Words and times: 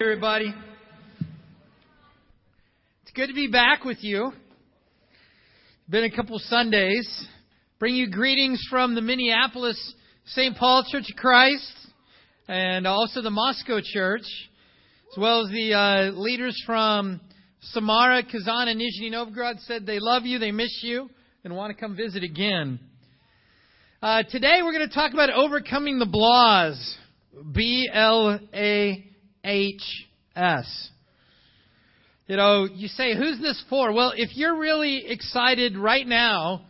everybody. 0.00 0.52
It's 3.02 3.12
good 3.14 3.28
to 3.28 3.32
be 3.32 3.46
back 3.46 3.84
with 3.84 3.98
you. 4.00 4.32
Been 5.88 6.02
a 6.02 6.10
couple 6.10 6.36
Sundays. 6.40 7.28
Bring 7.78 7.94
you 7.94 8.10
greetings 8.10 8.60
from 8.68 8.96
the 8.96 9.00
Minneapolis 9.00 9.94
St. 10.26 10.56
Paul 10.56 10.84
Church 10.90 11.08
of 11.10 11.16
Christ 11.16 11.72
and 12.48 12.88
also 12.88 13.22
the 13.22 13.30
Moscow 13.30 13.78
Church, 13.84 14.24
as 15.12 15.16
well 15.16 15.46
as 15.46 15.52
the 15.52 15.74
uh, 15.74 16.10
leaders 16.18 16.60
from 16.66 17.20
Samara, 17.60 18.24
Kazan, 18.24 18.66
and 18.66 18.80
Nizhny 18.80 19.12
Novgorod 19.12 19.60
said 19.60 19.86
they 19.86 20.00
love 20.00 20.24
you, 20.24 20.40
they 20.40 20.50
miss 20.50 20.80
you, 20.82 21.08
and 21.44 21.54
want 21.54 21.72
to 21.72 21.80
come 21.80 21.94
visit 21.94 22.24
again. 22.24 22.80
Uh, 24.02 24.24
today 24.28 24.56
we're 24.64 24.72
going 24.72 24.88
to 24.88 24.94
talk 24.94 25.12
about 25.12 25.30
overcoming 25.30 26.00
the 26.00 26.04
blahs. 26.04 26.94
B 27.52 27.88
L 27.92 28.40
A 28.52 29.13
HS. 29.44 30.90
You 32.26 32.36
know, 32.36 32.64
you 32.64 32.88
say, 32.88 33.14
who's 33.16 33.38
this 33.40 33.62
for? 33.68 33.92
Well, 33.92 34.12
if 34.16 34.30
you're 34.34 34.58
really 34.58 35.06
excited 35.06 35.76
right 35.76 36.06
now 36.06 36.64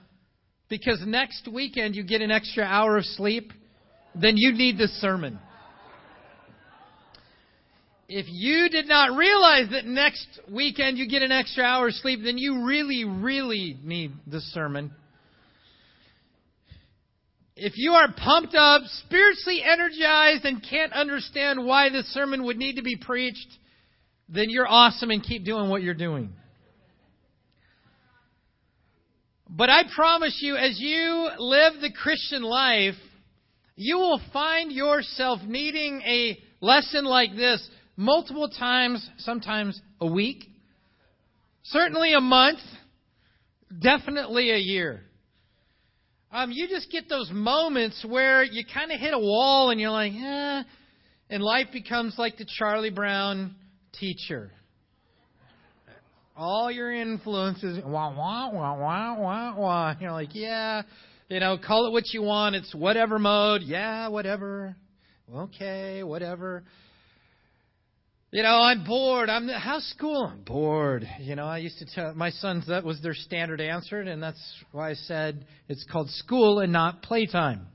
because 0.69 1.03
next 1.07 1.49
weekend 1.53 1.95
you 1.95 2.03
get 2.03 2.21
an 2.21 2.33
extra 2.33 2.65
hour 2.65 2.99
of 2.99 3.05
sleep, 3.05 3.53
then 4.15 4.37
you 4.37 4.53
need 4.53 4.77
this 4.77 4.91
sermon. 5.01 5.39
If 8.09 8.27
you 8.29 8.69
did 8.69 8.87
not 8.87 9.17
realize 9.17 9.71
that 9.71 9.87
next 9.87 10.27
weekend 10.53 10.99
you 10.99 11.09
get 11.09 11.23
an 11.23 11.33
extra 11.33 11.65
hour 11.65 11.89
of 11.89 11.95
sleep, 11.95 12.21
then 12.23 12.37
you 12.37 12.65
really, 12.67 13.05
really 13.05 13.79
need 13.83 14.13
this 14.27 14.43
sermon 14.53 14.93
if 17.57 17.75
you 17.77 17.93
are 17.93 18.13
pumped 18.13 18.55
up, 18.55 18.83
spiritually 19.07 19.63
energized, 19.63 20.45
and 20.45 20.65
can't 20.69 20.93
understand 20.93 21.65
why 21.65 21.89
this 21.89 22.07
sermon 22.13 22.45
would 22.45 22.57
need 22.57 22.77
to 22.77 22.83
be 22.83 22.97
preached, 22.97 23.47
then 24.29 24.51
you're 24.51 24.69
awesome 24.69 25.11
and 25.11 25.23
keep 25.23 25.45
doing 25.45 25.69
what 25.69 25.83
you're 25.83 25.95
doing. 25.95 26.33
But 29.49 29.71
I 29.71 29.83
promise 29.95 30.39
you, 30.43 30.57
as 30.57 30.81
you 30.81 31.29
live 31.39 31.75
the 31.81 31.93
Christian 31.93 32.43
life, 32.43 32.97
you 33.77 33.99
will 33.99 34.21
find 34.33 34.73
yourself 34.73 35.41
needing 35.47 36.01
a 36.03 36.39
lesson 36.61 37.05
like 37.05 37.37
this 37.37 37.69
multiple 37.97 38.49
times, 38.49 39.09
sometimes 39.19 39.81
a 40.01 40.07
week, 40.07 40.45
certainly 41.63 42.15
a 42.15 42.21
month, 42.21 42.59
definitely 43.81 44.51
a 44.51 44.59
year 44.59 45.05
um, 46.35 46.51
you 46.51 46.67
just 46.69 46.91
get 46.91 47.09
those 47.09 47.31
moments 47.33 48.05
where 48.07 48.43
you 48.43 48.65
kind 48.75 48.91
of 48.91 48.99
hit 48.99 49.15
a 49.15 49.19
wall 49.19 49.71
and 49.71 49.81
you're 49.81 49.91
like, 49.91 50.13
eh, 50.13 50.63
and 51.31 51.41
life 51.41 51.69
becomes 51.73 52.17
like 52.19 52.37
the 52.37 52.45
Charlie 52.59 52.91
Brown 52.91 53.55
teacher. 53.93 54.51
All 56.37 56.73
your 56.73 56.93
influences, 56.93 57.79
wah, 57.85 58.13
wah, 58.13 58.51
wah, 58.51 58.77
wah, 58.77 59.17
wah, 59.17 59.55
wah. 59.57 59.95
You're 60.01 60.11
like, 60.11 60.31
yeah, 60.33 60.83
you 61.29 61.39
know, 61.39 61.57
call 61.57 61.87
it 61.87 61.93
what 61.93 62.13
you 62.13 62.23
want. 62.23 62.57
It's 62.57 62.75
whatever 62.75 63.21
mode. 63.21 63.63
Yeah, 63.63 64.09
whatever. 64.09 64.75
Okay, 65.33 66.03
whatever. 66.03 66.65
You 68.35 68.43
know, 68.43 68.57
I'm 68.57 68.83
bored. 68.83 69.31
I'm 69.31 69.47
how's 69.47 69.85
school? 69.91 70.27
I'm 70.27 70.43
bored. 70.43 71.09
You 71.21 71.37
know, 71.37 71.47
I 71.47 71.59
used 71.59 71.79
to 71.79 71.87
tell 71.87 72.15
my 72.15 72.31
sons 72.31 72.67
that 72.67 72.83
was 72.83 73.01
their 73.01 73.15
standard 73.15 73.61
answer, 73.61 74.01
and 74.01 74.21
that's 74.21 74.43
why 74.73 74.91
I 74.91 74.95
said 74.95 75.47
it's 75.69 75.87
called 75.89 76.11
school 76.11 76.59
and 76.59 76.73
not 76.73 77.01
playtime. 77.01 77.69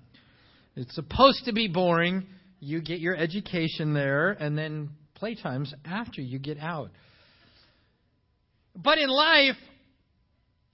It's 0.76 0.94
supposed 0.94 1.46
to 1.46 1.54
be 1.54 1.70
boring. 1.70 2.26
You 2.60 2.82
get 2.82 3.00
your 3.00 3.16
education 3.16 3.94
there, 3.94 4.32
and 4.32 4.58
then 4.58 4.90
playtime's 5.16 5.74
after 5.86 6.20
you 6.20 6.40
get 6.40 6.60
out. 6.60 6.90
But 8.76 8.98
in 8.98 9.08
life, 9.08 9.56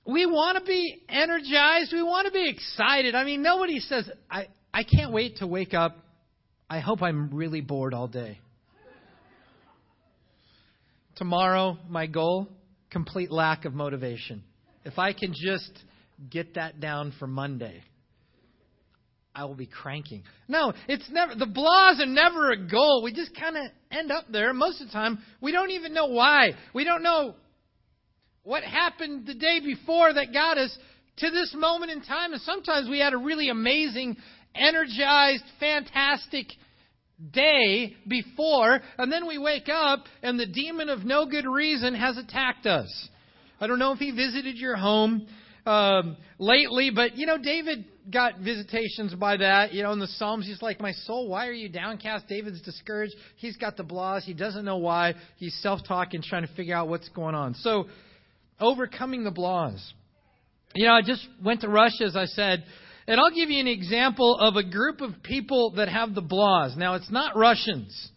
we 0.03 0.25
want 0.25 0.57
to 0.57 0.63
be 0.63 1.03
energized. 1.07 1.93
We 1.93 2.01
want 2.01 2.25
to 2.25 2.31
be 2.31 2.49
excited. 2.49 3.13
I 3.13 3.23
mean, 3.23 3.43
nobody 3.43 3.79
says, 3.81 4.09
I, 4.31 4.47
I 4.73 4.83
can't 4.83 5.11
wait 5.11 5.37
to 5.37 5.47
wake 5.47 5.75
up. 5.75 5.95
I 6.67 6.79
hope 6.79 7.03
I'm 7.03 7.29
really 7.35 7.61
bored 7.61 7.93
all 7.93 8.07
day. 8.07 8.39
Tomorrow, 11.15 11.77
my 11.89 12.07
goal 12.07 12.49
complete 12.95 13.29
lack 13.29 13.65
of 13.65 13.73
motivation. 13.73 14.41
If 14.85 14.97
I 14.97 15.11
can 15.11 15.33
just 15.35 15.83
get 16.29 16.55
that 16.55 16.79
down 16.79 17.13
for 17.19 17.27
Monday, 17.27 17.83
I 19.35 19.43
will 19.43 19.55
be 19.55 19.65
cranking. 19.65 20.23
No, 20.47 20.71
it's 20.87 21.09
never, 21.11 21.35
the 21.35 21.45
blahs 21.45 21.99
are 21.99 22.05
never 22.05 22.51
a 22.51 22.67
goal. 22.67 23.01
We 23.03 23.11
just 23.11 23.37
kind 23.37 23.57
of 23.57 23.63
end 23.91 24.13
up 24.13 24.25
there. 24.31 24.53
Most 24.53 24.79
of 24.79 24.87
the 24.87 24.93
time, 24.93 25.19
we 25.41 25.51
don't 25.51 25.71
even 25.71 25.93
know 25.93 26.05
why. 26.05 26.51
We 26.73 26.85
don't 26.85 27.03
know 27.03 27.35
what 28.43 28.63
happened 28.63 29.27
the 29.27 29.33
day 29.33 29.59
before 29.59 30.13
that 30.13 30.31
got 30.31 30.57
us 30.57 30.77
to 31.17 31.31
this 31.31 31.53
moment 31.53 31.91
in 31.91 32.01
time. 32.01 32.31
And 32.31 32.41
sometimes 32.43 32.87
we 32.89 32.99
had 32.99 33.13
a 33.13 33.17
really 33.17 33.49
amazing, 33.49 34.15
energized, 34.55 35.43
fantastic 35.59 36.47
day 37.31 37.95
before, 38.07 38.81
and 38.97 39.11
then 39.11 39.27
we 39.27 39.37
wake 39.37 39.69
up 39.69 40.05
and 40.21 40.39
the 40.39 40.45
demon 40.45 40.89
of 40.89 41.05
no 41.05 41.25
good 41.25 41.45
reason 41.45 41.95
has 41.95 42.17
attacked 42.17 42.65
us. 42.65 43.09
I 43.59 43.67
don't 43.67 43.79
know 43.79 43.93
if 43.93 43.99
he 43.99 44.11
visited 44.11 44.57
your 44.57 44.75
home 44.75 45.27
um, 45.65 46.17
lately, 46.37 46.91
but 46.93 47.17
you 47.17 47.25
know, 47.25 47.37
David 47.37 47.85
got 48.11 48.39
visitations 48.39 49.15
by 49.15 49.37
that. 49.37 49.73
You 49.73 49.83
know, 49.83 49.93
in 49.93 49.99
the 49.99 50.07
Psalms, 50.07 50.45
he's 50.45 50.61
like, 50.61 50.79
My 50.79 50.91
soul, 50.91 51.29
why 51.29 51.47
are 51.47 51.53
you 51.53 51.69
downcast? 51.69 52.27
David's 52.27 52.61
discouraged. 52.61 53.15
He's 53.37 53.57
got 53.57 53.77
the 53.77 53.83
blahs. 53.83 54.23
He 54.23 54.33
doesn't 54.33 54.65
know 54.65 54.77
why. 54.77 55.15
He's 55.37 55.55
self 55.61 55.81
talking, 55.87 56.21
trying 56.21 56.45
to 56.45 56.53
figure 56.53 56.75
out 56.75 56.87
what's 56.87 57.09
going 57.09 57.35
on. 57.35 57.55
So, 57.55 57.85
overcoming 58.59 59.23
the 59.23 59.31
blahs. 59.31 59.81
You 60.75 60.87
know, 60.87 60.93
I 60.93 61.01
just 61.01 61.25
went 61.43 61.61
to 61.61 61.69
Russia, 61.69 62.03
as 62.03 62.17
I 62.17 62.25
said, 62.25 62.65
and 63.07 63.19
I'll 63.19 63.35
give 63.35 63.49
you 63.49 63.59
an 63.59 63.67
example 63.67 64.37
of 64.39 64.55
a 64.55 64.63
group 64.63 65.01
of 65.01 65.21
people 65.21 65.71
that 65.77 65.89
have 65.89 66.15
the 66.15 66.21
blahs. 66.21 66.75
Now, 66.75 66.95
it's 66.95 67.11
not 67.11 67.35
Russians, 67.35 68.11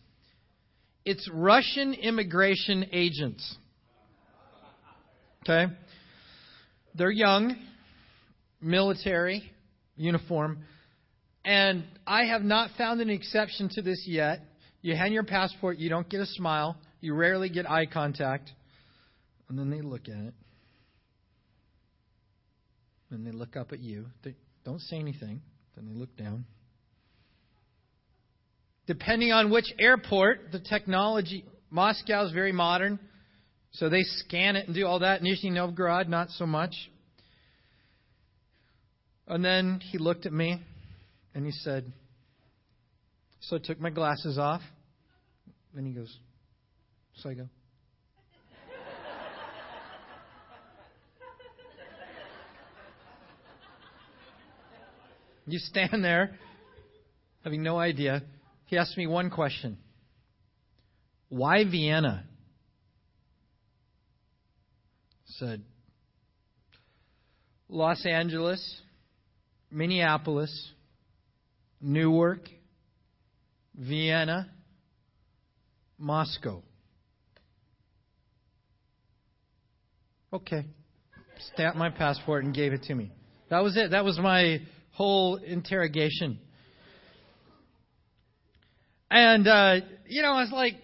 it's 1.05 1.29
Russian 1.33 1.95
immigration 1.95 2.87
agents. 2.93 3.57
Okay? 5.43 5.73
They're 6.95 7.11
young, 7.11 7.57
military, 8.61 9.51
uniform, 9.97 10.59
and 11.45 11.85
I 12.07 12.25
have 12.25 12.43
not 12.43 12.71
found 12.77 13.01
an 13.01 13.09
exception 13.09 13.71
to 13.75 13.83
this 13.83 14.05
yet. 14.07 14.41
You 14.83 14.95
hand 14.95 15.15
your 15.15 15.23
passport, 15.23 15.79
you 15.79 15.89
don't 15.89 16.09
get 16.09 16.21
a 16.21 16.27
smile, 16.27 16.77
you 17.01 17.15
rarely 17.15 17.49
get 17.49 17.71
eye 17.71 17.87
contact, 17.87 18.51
and 19.49 19.59
then 19.59 19.71
they 19.71 19.81
look 19.81 20.09
at 20.09 20.17
it. 20.27 20.35
And 23.11 23.27
they 23.27 23.31
look 23.31 23.57
up 23.57 23.73
at 23.73 23.81
you. 23.81 24.07
They, 24.23 24.35
don't 24.69 24.83
say 24.83 24.97
anything. 24.97 25.41
Then 25.75 25.87
they 25.89 25.99
look 25.99 26.15
down. 26.15 26.45
Depending 28.87 29.33
on 29.33 29.51
which 29.51 29.65
airport, 29.79 30.53
the 30.53 30.61
technology, 30.61 31.47
Moscow 31.71 32.27
is 32.27 32.33
very 32.33 32.53
modern, 32.53 32.99
so 33.71 33.89
they 33.89 34.03
scan 34.03 34.57
it 34.57 34.67
and 34.67 34.75
do 34.75 34.87
all 34.87 34.99
that. 34.99 35.23
Nizhny 35.23 35.53
Novgorod, 35.53 36.11
not 36.11 36.29
so 36.31 36.45
much. 36.45 36.75
And 39.27 39.43
then 39.43 39.81
he 39.91 39.97
looked 39.97 40.27
at 40.27 40.35
me 40.35 40.61
and 41.35 41.47
he 41.47 41.53
said, 41.53 41.91
So 43.41 43.57
I 43.57 43.61
took 43.61 43.81
my 43.81 43.91
glasses 43.91 44.37
off. 44.37 44.63
And 45.75 45.87
he 45.87 45.95
goes, 45.95 46.15
So 47.17 47.31
I 47.31 47.35
go, 47.35 47.49
You 55.49 55.59
stand 55.59 56.05
there, 56.05 56.37
having 57.43 57.63
no 57.63 57.79
idea. 57.79 58.23
He 58.67 58.77
asked 58.77 58.99
me 58.99 59.07
one 59.07 59.31
question 59.31 59.79
Why 61.31 61.65
Vienna? 61.65 62.25
said 65.27 65.63
Los 67.69 68.05
Angeles, 68.05 68.81
Minneapolis, 69.71 70.71
Newark, 71.81 72.49
Vienna, 73.75 74.51
Moscow. 75.99 76.63
Okay. 80.33 80.67
Stamped 81.55 81.79
my 81.79 81.89
passport 81.89 82.45
and 82.45 82.55
gave 82.55 82.73
it 82.73 82.83
to 82.85 82.95
me. 82.95 83.13
That 83.49 83.63
was 83.63 83.77
it. 83.77 83.93
That 83.93 84.05
was 84.05 84.19
my 84.19 84.61
whole 84.99 85.37
interrogation. 85.37 86.41
And, 89.09 89.47
uh, 89.47 89.77
you 90.09 90.23
know, 90.23 90.33
I 90.33 90.41
was 90.43 90.51
like, 90.53 90.75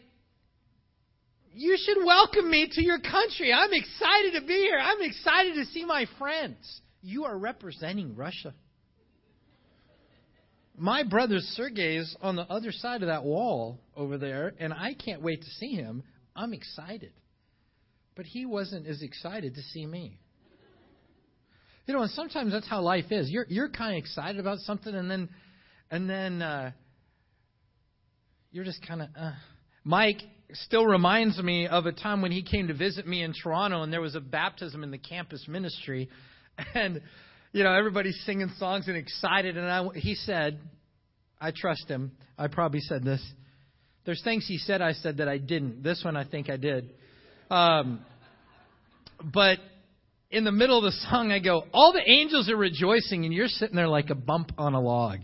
you 1.52 1.76
should 1.76 1.99
welcome 2.05 2.49
me 2.49 2.70
to 2.72 2.82
your 2.82 3.00
country. 3.00 3.52
I'm 3.52 3.72
excited 3.72 4.40
to 4.40 4.46
be 4.46 4.55
here. 4.55 4.78
I'm 4.81 5.02
excited 5.02 5.55
to 5.56 5.64
see 5.66 5.84
my 5.84 6.06
friends. 6.16 6.81
You 7.02 7.25
are 7.25 7.37
representing 7.37 8.14
Russia. 8.14 8.55
my 10.78 11.02
brother 11.02 11.38
Sergey 11.40 11.96
is 11.96 12.16
on 12.22 12.37
the 12.37 12.43
other 12.43 12.70
side 12.70 13.02
of 13.02 13.08
that 13.08 13.25
wall 13.25 13.81
over 13.96 14.16
there, 14.16 14.55
and 14.61 14.72
I 14.72 14.94
can't 14.94 15.22
wait 15.22 15.43
to 15.43 15.50
see 15.58 15.75
him. 15.75 16.05
I'm 16.37 16.52
excited. 16.52 17.12
But 18.14 18.26
he 18.26 18.46
wasn't 18.46 18.87
as 18.87 19.02
excited 19.02 19.56
to 19.56 19.62
see 19.62 19.87
me. 19.87 20.20
You 21.87 21.95
know, 21.95 22.03
and 22.03 22.11
sometimes 22.13 22.53
that's 22.53 22.69
how 22.69 22.81
life 22.81 23.07
is. 23.11 23.31
You're 23.31 23.47
you're 23.49 23.69
kind 23.69 23.95
of 23.95 23.99
excited 23.99 24.41
about 24.41 24.59
something, 24.61 24.95
and 24.95 25.11
then 25.11 25.29
and 25.91 26.09
then 26.09 26.43
uh, 26.43 26.71
you're 28.53 28.65
just 28.65 28.87
kind 28.87 29.03
of. 29.03 29.09
Uh. 29.19 29.33
Mike 29.87 30.23
still 30.53 30.87
reminds 30.87 31.39
me 31.43 31.67
of 31.67 31.85
a 31.85 31.93
time 31.93 32.23
when 32.23 32.33
he 32.33 32.43
came 32.43 32.69
to 32.69 32.75
visit 32.75 33.07
me 33.07 33.23
in 33.23 33.35
Toronto, 33.35 33.83
and 33.83 33.93
there 33.93 34.01
was 34.01 34.15
a 34.15 34.21
baptism 34.21 34.83
in 34.83 34.91
the 34.91 34.99
campus 34.99 35.47
ministry, 35.47 36.09
and 36.75 37.03
you 37.55 37.63
know, 37.63 37.73
everybody's 37.73 38.21
singing 38.27 38.51
songs 38.59 38.89
and 38.89 38.97
excited. 38.97 39.57
And 39.57 39.67
I, 39.67 39.87
he 39.95 40.17
said, 40.17 40.59
I 41.41 41.53
trust 41.55 41.87
him. 41.87 42.11
I 42.37 42.49
probably 42.49 42.81
said 42.81 43.05
this. 43.05 43.25
There's 44.05 44.23
things 44.25 44.45
he 44.47 44.59
said 44.59 44.83
I 44.83 44.93
said 44.93 45.19
that 45.19 45.29
I 45.29 45.39
didn't. 45.39 45.83
This 45.83 46.03
one 46.05 46.17
I 46.17 46.25
think 46.25 46.51
I 46.51 46.57
did. 46.57 46.93
Um, 47.51 48.05
but 49.23 49.59
in 50.35 50.43
the 50.43 50.53
middle 50.53 50.79
of 50.79 50.85
the 50.85 51.07
song, 51.09 51.31
I 51.31 51.39
go, 51.39 51.65
All 51.73 51.93
the 51.93 52.03
angels 52.11 52.51
are 52.51 52.57
rejoicing, 52.57 53.25
and 53.25 53.33
you're 53.33 53.47
sitting 53.47 53.77
there 53.77 53.89
like 53.89 54.11
a 54.11 54.17
bump 54.17 54.51
on 54.59 54.75
a 54.75 54.81
log. 54.81 55.21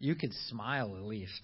You 0.00 0.16
could 0.16 0.32
smile 0.48 0.96
at 0.96 1.04
least. 1.04 1.40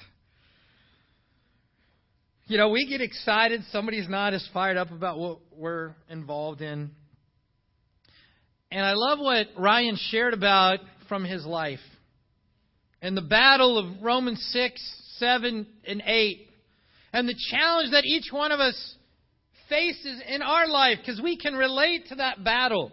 You 2.47 2.59
know, 2.59 2.71
we 2.71 2.87
get 2.89 3.01
excited. 3.01 3.63
Somebody's 3.71 4.09
not 4.09 4.35
as 4.35 4.47
fired 4.53 4.77
up 4.77 4.91
about 4.91 5.19
what 5.19 5.39
we're 5.57 5.95
involved 6.09 6.61
in. 6.61 6.91
And 8.73 8.85
I 8.85 8.95
love 8.95 9.21
what 9.21 9.47
Ryan 9.57 9.97
shared 10.11 10.35
about 10.35 10.81
from 11.09 11.25
his 11.25 11.47
life. 11.47 11.79
And 13.01 13.17
the 13.17 13.23
battle 13.23 13.79
of 13.79 14.03
Romans 14.03 14.45
6, 14.53 14.81
7, 15.19 15.67
and 15.87 16.03
8. 16.05 16.49
And 17.13 17.29
the 17.29 17.37
challenge 17.51 17.93
that 17.93 18.05
each 18.05 18.33
one 18.33 18.51
of 18.51 18.59
us 18.59 18.97
faces 19.71 20.23
in 20.29 20.43
our 20.43 20.69
life, 20.69 20.99
because 21.01 21.21
we 21.23 21.39
can 21.39 21.55
relate 21.55 22.09
to 22.09 22.17
that 22.17 22.45
battle. 22.45 22.93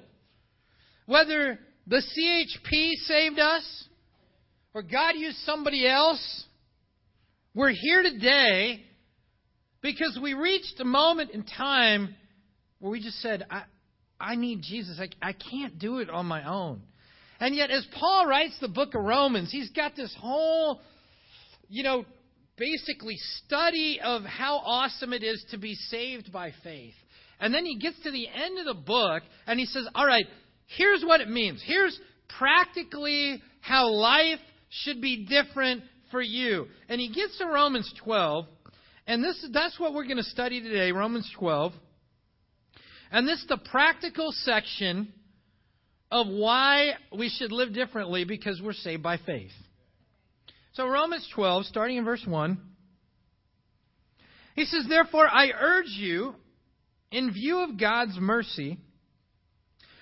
Whether 1.05 1.59
the 1.87 2.01
CHP 2.01 2.93
saved 3.05 3.39
us, 3.39 3.87
or 4.73 4.83
God 4.83 5.15
used 5.15 5.37
somebody 5.39 5.87
else, 5.87 6.45
we're 7.53 7.73
here 7.73 8.03
today 8.03 8.83
because 9.81 10.19
we 10.21 10.33
reached 10.33 10.79
a 10.79 10.85
moment 10.85 11.31
in 11.31 11.43
time 11.43 12.15
where 12.79 12.91
we 12.91 13.01
just 13.01 13.19
said, 13.21 13.45
I, 13.49 13.63
I 14.19 14.35
need 14.35 14.61
Jesus. 14.61 14.99
I, 14.99 15.09
I 15.21 15.33
can't 15.33 15.79
do 15.79 15.99
it 15.99 16.09
on 16.09 16.25
my 16.25 16.47
own. 16.47 16.81
And 17.39 17.55
yet, 17.55 17.71
as 17.71 17.85
Paul 17.99 18.27
writes 18.27 18.57
the 18.59 18.67
book 18.67 18.95
of 18.95 19.03
Romans, 19.03 19.51
he's 19.51 19.69
got 19.71 19.95
this 19.95 20.15
whole, 20.19 20.81
you 21.69 21.83
know, 21.83 22.05
basically 22.57 23.17
study 23.45 23.99
of 24.03 24.23
how 24.23 24.57
awesome 24.57 25.13
it 25.13 25.23
is 25.23 25.43
to 25.51 25.57
be 25.57 25.75
saved 25.75 26.31
by 26.31 26.51
faith. 26.63 26.93
And 27.39 27.53
then 27.53 27.65
he 27.65 27.77
gets 27.77 27.99
to 28.03 28.11
the 28.11 28.27
end 28.27 28.59
of 28.59 28.65
the 28.65 28.81
book 28.81 29.23
and 29.45 29.59
he 29.59 29.65
says, 29.65 29.87
All 29.93 30.05
right, 30.05 30.25
here's 30.77 31.03
what 31.03 31.21
it 31.21 31.29
means. 31.29 31.61
Here's 31.65 31.99
practically 32.37 33.41
how 33.61 33.89
life 33.89 34.39
should 34.69 35.01
be 35.01 35.25
different 35.25 35.83
for 36.11 36.21
you. 36.21 36.67
And 36.89 36.99
he 36.99 37.09
gets 37.09 37.37
to 37.37 37.45
Romans 37.45 37.91
12, 38.03 38.45
and 39.05 39.23
this 39.23 39.45
that's 39.53 39.79
what 39.79 39.93
we're 39.93 40.05
going 40.05 40.17
to 40.17 40.23
study 40.23 40.61
today, 40.61 40.91
Romans 40.91 41.29
12. 41.37 41.73
And 43.11 43.27
this 43.27 43.39
is 43.39 43.47
the 43.47 43.57
practical 43.57 44.31
section 44.31 45.13
of 46.11 46.27
why 46.27 46.91
we 47.17 47.29
should 47.29 47.51
live 47.51 47.73
differently 47.73 48.25
because 48.25 48.61
we're 48.61 48.73
saved 48.73 49.03
by 49.03 49.17
faith. 49.17 49.51
So, 50.77 50.87
Romans 50.87 51.27
12, 51.33 51.65
starting 51.65 51.97
in 51.97 52.05
verse 52.05 52.23
1, 52.23 52.55
he 54.53 54.63
says, 54.65 54.85
Therefore, 54.87 55.27
I 55.27 55.49
urge 55.59 55.87
you, 55.87 56.35
in 57.11 57.33
view 57.33 57.61
of 57.61 57.79
God's 57.79 58.15
mercy, 58.19 58.77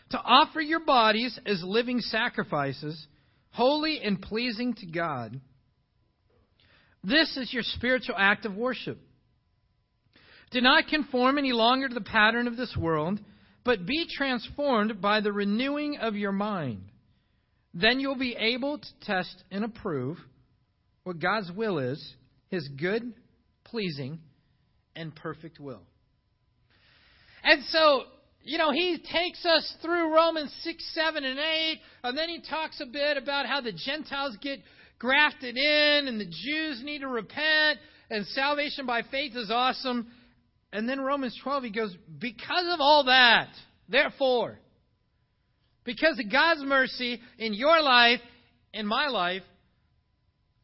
to 0.09 0.17
offer 0.17 0.59
your 0.59 0.81
bodies 0.81 1.39
as 1.45 1.63
living 1.63 2.01
sacrifices, 2.01 3.07
holy 3.51 4.01
and 4.03 4.21
pleasing 4.21 4.73
to 4.73 4.85
God. 4.85 5.39
This 7.05 7.37
is 7.37 7.53
your 7.53 7.63
spiritual 7.63 8.15
act 8.17 8.45
of 8.45 8.57
worship. 8.57 8.99
Do 10.51 10.59
not 10.59 10.89
conform 10.89 11.37
any 11.37 11.53
longer 11.53 11.87
to 11.87 11.95
the 11.95 12.01
pattern 12.01 12.47
of 12.47 12.57
this 12.57 12.75
world, 12.77 13.21
but 13.63 13.85
be 13.85 14.07
transformed 14.13 14.99
by 14.99 15.21
the 15.21 15.31
renewing 15.31 15.99
of 16.01 16.17
your 16.17 16.33
mind. 16.33 16.83
Then 17.73 18.01
you'll 18.01 18.17
be 18.17 18.35
able 18.37 18.79
to 18.79 18.87
test 19.05 19.41
and 19.49 19.63
approve 19.63 20.17
what 21.05 21.19
God's 21.19 21.51
will 21.51 21.77
is, 21.77 22.13
his 22.49 22.67
good, 22.67 23.13
pleasing, 23.63 24.19
and 24.95 25.15
perfect 25.15 25.59
will. 25.59 25.83
And 27.43 27.63
so, 27.65 28.03
you 28.41 28.57
know, 28.57 28.71
he 28.71 28.97
takes 28.97 29.45
us 29.45 29.75
through 29.83 30.13
Romans 30.13 30.53
6, 30.63 30.93
7, 30.93 31.23
and 31.23 31.39
8, 31.39 31.79
and 32.03 32.17
then 32.17 32.27
he 32.27 32.41
talks 32.41 32.81
a 32.81 32.87
bit 32.87 33.17
about 33.17 33.45
how 33.45 33.61
the 33.61 33.71
Gentiles 33.71 34.35
get 34.41 34.59
grafted 34.97 35.55
in 35.55 36.07
and 36.07 36.19
the 36.19 36.25
Jews 36.25 36.81
need 36.83 36.99
to 36.99 37.07
repent 37.07 37.79
and 38.09 38.25
salvation 38.27 38.87
by 38.87 39.03
faith 39.03 39.35
is 39.35 39.51
awesome. 39.51 40.07
And 40.73 40.89
then 40.89 41.01
Romans 41.01 41.39
12, 41.43 41.63
he 41.65 41.69
goes, 41.69 41.95
Because 42.19 42.65
of 42.73 42.79
all 42.81 43.05
that, 43.05 43.49
therefore, 43.87 44.57
because 45.83 46.19
of 46.19 46.31
God's 46.31 46.63
mercy 46.63 47.21
in 47.37 47.53
your 47.53 47.79
life, 47.81 48.21
in 48.73 48.87
my 48.87 49.07
life, 49.07 49.43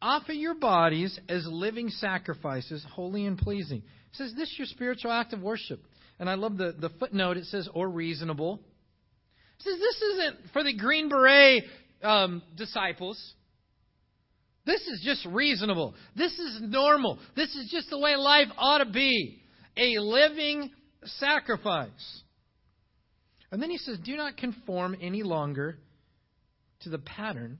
offer 0.01 0.33
your 0.33 0.55
bodies 0.55 1.19
as 1.29 1.45
living 1.47 1.89
sacrifices, 1.89 2.85
holy 2.91 3.25
and 3.25 3.37
pleasing. 3.37 3.79
It 3.79 4.15
says, 4.15 4.33
This 4.35 4.49
is 4.49 4.57
your 4.57 4.67
spiritual 4.67 5.11
act 5.11 5.33
of 5.33 5.41
worship. 5.41 5.81
And 6.19 6.29
I 6.29 6.35
love 6.35 6.57
the, 6.57 6.75
the 6.77 6.89
footnote, 6.99 7.37
it 7.37 7.45
says, 7.45 7.67
or 7.73 7.89
reasonable. 7.89 8.59
It 9.59 9.63
says, 9.63 9.79
This 9.79 10.01
isn't 10.01 10.37
for 10.53 10.63
the 10.63 10.75
Green 10.75 11.09
Beret 11.09 11.63
um, 12.03 12.41
disciples. 12.55 13.33
This 14.65 14.81
is 14.81 15.01
just 15.03 15.25
reasonable. 15.25 15.95
This 16.15 16.33
is 16.33 16.59
normal. 16.61 17.17
This 17.35 17.55
is 17.55 17.69
just 17.71 17.89
the 17.89 17.97
way 17.97 18.15
life 18.15 18.47
ought 18.57 18.79
to 18.79 18.91
be 18.91 19.41
a 19.77 19.99
living 19.99 20.69
sacrifice. 21.03 22.21
And 23.51 23.61
then 23.61 23.69
he 23.69 23.77
says, 23.77 23.97
Do 24.03 24.15
not 24.15 24.37
conform 24.37 24.95
any 25.01 25.23
longer 25.23 25.77
to 26.81 26.89
the 26.89 26.99
pattern 26.99 27.59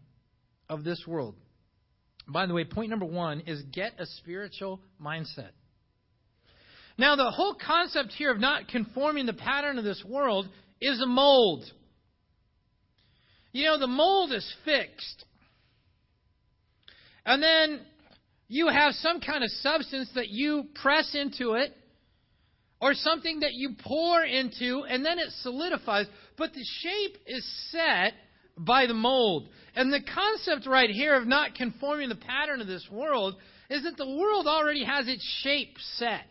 of 0.70 0.84
this 0.84 1.04
world. 1.08 1.36
By 2.32 2.46
the 2.46 2.54
way, 2.54 2.64
point 2.64 2.90
number 2.90 3.06
one 3.06 3.42
is 3.42 3.62
get 3.74 3.94
a 4.00 4.06
spiritual 4.06 4.80
mindset. 5.02 5.52
Now, 6.98 7.16
the 7.16 7.32
whole 7.32 7.56
concept 7.56 8.12
here 8.14 8.32
of 8.32 8.40
not 8.40 8.68
conforming 8.68 9.26
the 9.26 9.34
pattern 9.34 9.78
of 9.78 9.84
this 9.84 10.04
world 10.08 10.48
is 10.80 11.02
a 11.02 11.06
mold. 11.06 11.64
You 13.52 13.66
know, 13.66 13.80
the 13.80 13.88
mold 13.88 14.32
is 14.32 14.56
fixed. 14.66 15.26
And 17.26 17.42
then 17.42 17.82
you 18.48 18.68
have 18.68 18.94
some 18.96 19.22
kind 19.22 19.44
of 19.44 19.50
substance 19.62 20.10
that 20.16 20.30
you 20.30 20.66
press 20.82 21.16
into 21.16 21.54
it 21.54 21.76
or 22.82 22.94
something 22.94 23.42
that 23.42 23.54
you 23.54 23.76
pour 23.84 24.24
into 24.24 24.84
and 24.90 25.06
then 25.06 25.20
it 25.20 25.32
solidifies, 25.42 26.08
but 26.38 26.54
the 26.54 26.66
shape 26.82 27.18
is 27.28 27.72
set 27.72 28.14
by 28.66 28.86
the 28.86 28.94
mold. 28.94 29.50
And 29.76 29.92
the 29.92 30.02
concept 30.02 30.68
right 30.68 30.90
here 30.90 31.16
of 31.16 31.28
not 31.28 31.56
conforming 31.56 32.10
the 32.10 32.16
pattern 32.16 32.62
of 32.62 32.68
this 32.68 32.88
world 32.92 33.36
is 33.70 33.84
that 33.84 33.98
the 33.98 34.08
world 34.08 34.48
already 34.48 34.84
has 34.84 35.08
its 35.08 35.24
shape 35.44 35.76
set. 35.96 36.28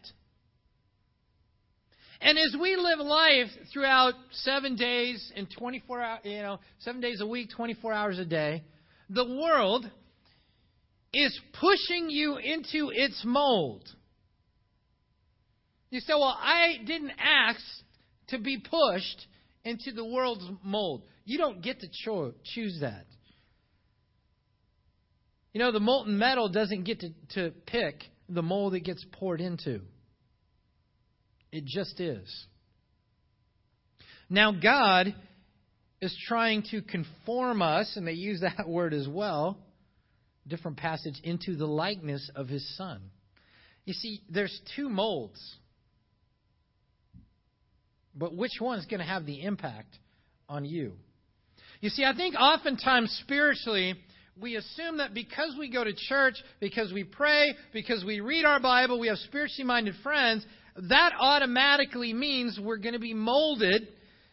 And 2.20 2.38
as 2.38 2.54
we 2.60 2.76
live 2.76 2.98
life 2.98 3.48
throughout 3.72 4.14
seven 4.32 4.76
days 4.76 5.32
and 5.34 5.48
24 5.58 6.02
hours, 6.02 6.20
you 6.24 6.42
know, 6.42 6.58
seven 6.80 7.00
days 7.00 7.20
a 7.20 7.26
week, 7.26 7.50
24 7.56 7.92
hours 7.92 8.18
a 8.18 8.26
day, 8.26 8.62
the 9.08 9.24
world 9.24 9.90
is 11.14 11.38
pushing 11.58 12.10
you 12.10 12.36
into 12.36 12.90
its 12.92 13.22
mold. 13.24 13.88
You 15.88 16.00
say, 16.00 16.12
well, 16.12 16.36
I 16.38 16.78
didn't 16.86 17.12
ask 17.18 17.60
to 18.28 18.38
be 18.38 18.58
pushed 18.58 19.26
into 19.64 19.92
the 19.92 20.04
world's 20.04 20.48
mold. 20.62 21.02
You 21.24 21.38
don't 21.38 21.62
get 21.62 21.80
to 21.80 21.88
cho- 22.04 22.34
choose 22.54 22.78
that. 22.80 23.06
You 25.52 25.60
know, 25.60 25.72
the 25.72 25.80
molten 25.80 26.16
metal 26.16 26.48
doesn't 26.48 26.84
get 26.84 27.00
to, 27.00 27.10
to 27.34 27.50
pick 27.66 28.04
the 28.28 28.42
mold 28.42 28.74
it 28.74 28.80
gets 28.80 29.04
poured 29.12 29.40
into. 29.40 29.80
It 31.50 31.64
just 31.64 31.98
is. 32.00 32.46
Now, 34.28 34.52
God 34.52 35.12
is 36.00 36.16
trying 36.28 36.62
to 36.70 36.82
conform 36.82 37.62
us, 37.62 37.94
and 37.96 38.06
they 38.06 38.12
use 38.12 38.40
that 38.56 38.68
word 38.68 38.94
as 38.94 39.08
well, 39.08 39.58
different 40.46 40.76
passage, 40.76 41.20
into 41.24 41.56
the 41.56 41.66
likeness 41.66 42.30
of 42.36 42.48
His 42.48 42.76
Son. 42.76 43.00
You 43.84 43.94
see, 43.94 44.22
there's 44.28 44.60
two 44.76 44.88
molds. 44.88 45.40
But 48.14 48.34
which 48.34 48.58
one 48.58 48.78
is 48.78 48.86
going 48.86 49.00
to 49.00 49.06
have 49.06 49.26
the 49.26 49.42
impact 49.42 49.96
on 50.48 50.64
you? 50.64 50.92
You 51.80 51.88
see, 51.90 52.04
I 52.04 52.14
think 52.14 52.34
oftentimes 52.34 53.10
spiritually, 53.24 53.94
we 54.40 54.56
assume 54.56 54.98
that 54.98 55.14
because 55.14 55.54
we 55.58 55.70
go 55.70 55.84
to 55.84 55.92
church, 55.94 56.34
because 56.60 56.92
we 56.92 57.04
pray, 57.04 57.54
because 57.72 58.04
we 58.04 58.20
read 58.20 58.44
our 58.44 58.60
Bible, 58.60 58.98
we 58.98 59.08
have 59.08 59.18
spiritually 59.18 59.66
minded 59.66 59.94
friends, 60.02 60.44
that 60.88 61.12
automatically 61.18 62.12
means 62.12 62.58
we're 62.62 62.78
going 62.78 62.94
to 62.94 63.00
be 63.00 63.14
molded 63.14 63.88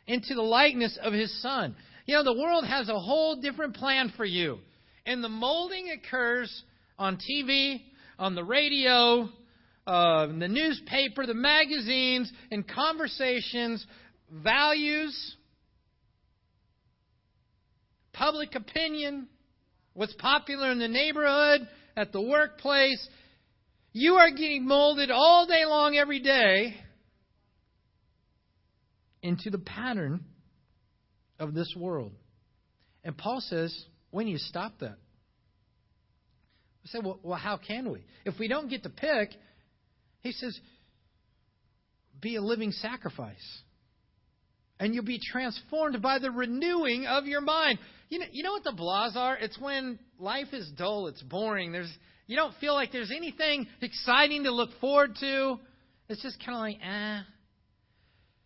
into 0.07 0.33
the 0.33 0.41
likeness 0.41 0.97
of 1.01 1.13
His 1.13 1.41
Son. 1.41 1.75
You 2.05 2.15
know, 2.15 2.23
the 2.23 2.39
world 2.39 2.65
has 2.65 2.89
a 2.89 2.99
whole 2.99 3.41
different 3.41 3.75
plan 3.75 4.13
for 4.15 4.25
you. 4.25 4.59
And 5.05 5.23
the 5.23 5.29
molding 5.29 5.89
occurs 5.91 6.63
on 6.97 7.17
TV, 7.17 7.81
on 8.17 8.35
the 8.35 8.43
radio, 8.43 9.29
uh, 9.87 10.27
the 10.27 10.49
newspaper, 10.49 11.25
the 11.25 11.33
magazines, 11.33 12.31
and 12.51 12.67
conversations, 12.67 13.85
values, 14.29 15.35
public 18.11 18.55
opinion, 18.55 19.27
what's 19.93 20.13
popular 20.15 20.71
in 20.71 20.79
the 20.79 20.89
neighborhood, 20.89 21.67
at 21.95 22.11
the 22.11 22.21
workplace. 22.21 23.07
You 23.93 24.15
are 24.15 24.29
getting 24.29 24.67
molded 24.67 25.09
all 25.09 25.47
day 25.47 25.65
long, 25.65 25.95
every 25.95 26.19
day, 26.19 26.75
into 29.23 29.49
the 29.49 29.57
pattern 29.57 30.25
of 31.39 31.53
this 31.53 31.73
world. 31.75 32.11
And 33.05 33.17
Paul 33.17 33.39
says, 33.39 33.73
need 34.25 34.33
to 34.33 34.39
stop 34.39 34.79
that. 34.79 34.97
We 36.83 36.89
say, 36.89 36.99
well, 37.01 37.19
well, 37.23 37.39
how 37.39 37.57
can 37.57 37.89
we? 37.89 38.03
If 38.25 38.37
we 38.37 38.47
don't 38.47 38.69
get 38.69 38.83
to 38.83 38.89
pick, 38.89 39.31
he 40.21 40.31
says, 40.31 40.59
be 42.19 42.35
a 42.35 42.41
living 42.41 42.71
sacrifice. 42.71 43.61
And 44.79 44.93
you'll 44.93 45.05
be 45.05 45.19
transformed 45.19 46.01
by 46.01 46.19
the 46.19 46.29
renewing 46.29 47.05
of 47.05 47.25
your 47.25 47.41
mind. 47.41 47.79
You 48.09 48.19
know, 48.19 48.25
you 48.31 48.43
know 48.43 48.51
what 48.51 48.63
the 48.63 48.71
blahs 48.71 49.15
are? 49.15 49.35
It's 49.37 49.57
when 49.59 49.97
life 50.19 50.53
is 50.53 50.69
dull, 50.77 51.07
it's 51.07 51.21
boring. 51.23 51.71
There's 51.71 51.91
you 52.27 52.35
don't 52.35 52.53
feel 52.59 52.73
like 52.73 52.91
there's 52.91 53.11
anything 53.15 53.67
exciting 53.81 54.43
to 54.43 54.51
look 54.51 54.69
forward 54.81 55.15
to. 55.21 55.59
It's 56.09 56.21
just 56.21 56.37
kind 56.45 56.55
of 56.55 56.61
like, 56.61 56.77
eh. 56.85 57.21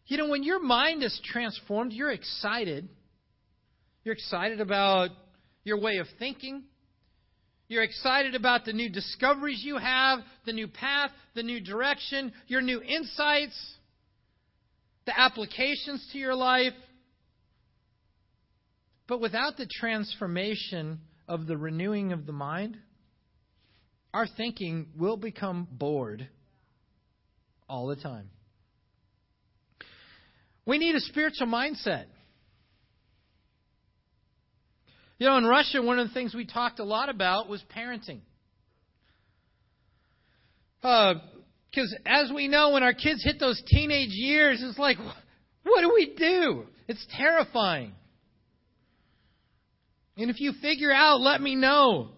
You 0.06 0.18
know, 0.18 0.30
when 0.30 0.44
your 0.44 0.62
mind 0.62 1.04
is 1.04 1.20
transformed, 1.26 1.92
you're 1.92 2.12
excited. 2.12 2.88
You're 4.04 4.14
excited 4.14 4.62
about 4.62 5.10
your 5.64 5.80
way 5.80 5.98
of 5.98 6.08
thinking. 6.20 6.64
You're 7.72 7.84
excited 7.84 8.36
about 8.36 8.66
the 8.66 8.74
new 8.74 8.90
discoveries 8.90 9.64
you 9.64 9.78
have, 9.78 10.20
the 10.46 10.52
new 10.52 10.68
path, 10.68 11.10
the 11.36 11.42
new 11.42 11.62
direction, 11.62 12.34
your 12.48 12.60
new 12.60 12.82
insights, 12.82 13.58
the 15.06 15.18
applications 15.18 16.06
to 16.12 16.18
your 16.18 16.36
life. 16.36 16.74
But 19.08 19.22
without 19.22 19.56
the 19.56 19.70
transformation 19.80 21.00
of 21.30 21.48
the 21.48 21.56
renewing 21.56 22.12
of 22.12 22.26
the 22.26 22.34
mind, 22.34 22.78
our 24.14 24.28
thinking 24.28 24.88
will 24.98 25.16
become 25.16 25.66
bored 25.72 26.28
all 27.70 27.88
the 27.88 27.96
time. 27.96 28.32
We 30.66 30.78
need 30.78 30.96
a 30.96 31.00
spiritual 31.00 31.48
mindset. 31.48 32.08
You 35.22 35.28
know, 35.28 35.38
in 35.38 35.46
Russia, 35.46 35.84
one 35.84 36.00
of 36.00 36.08
the 36.08 36.14
things 36.16 36.34
we 36.34 36.48
talked 36.48 36.80
a 36.80 36.84
lot 36.84 37.10
about 37.10 37.48
was 37.48 37.64
parenting. 37.78 38.22
Because 40.82 41.16
uh, 41.96 42.08
as 42.08 42.32
we 42.34 42.48
know, 42.48 42.72
when 42.72 42.82
our 42.82 42.96
kids 42.96 43.24
hit 43.24 43.40
those 43.40 43.62
teenage 43.68 44.14
years, 44.14 44.64
it's 44.64 44.80
like, 44.80 44.98
what 45.64 45.82
do 45.82 45.92
we 45.94 46.16
do? 46.18 46.64
It's 46.88 47.06
terrifying. 47.16 47.92
And 50.18 50.32
if 50.32 50.40
you 50.40 50.54
figure 50.60 50.92
out, 50.92 51.22
let 51.22 51.40
me 51.40 51.54
know. 51.54 52.14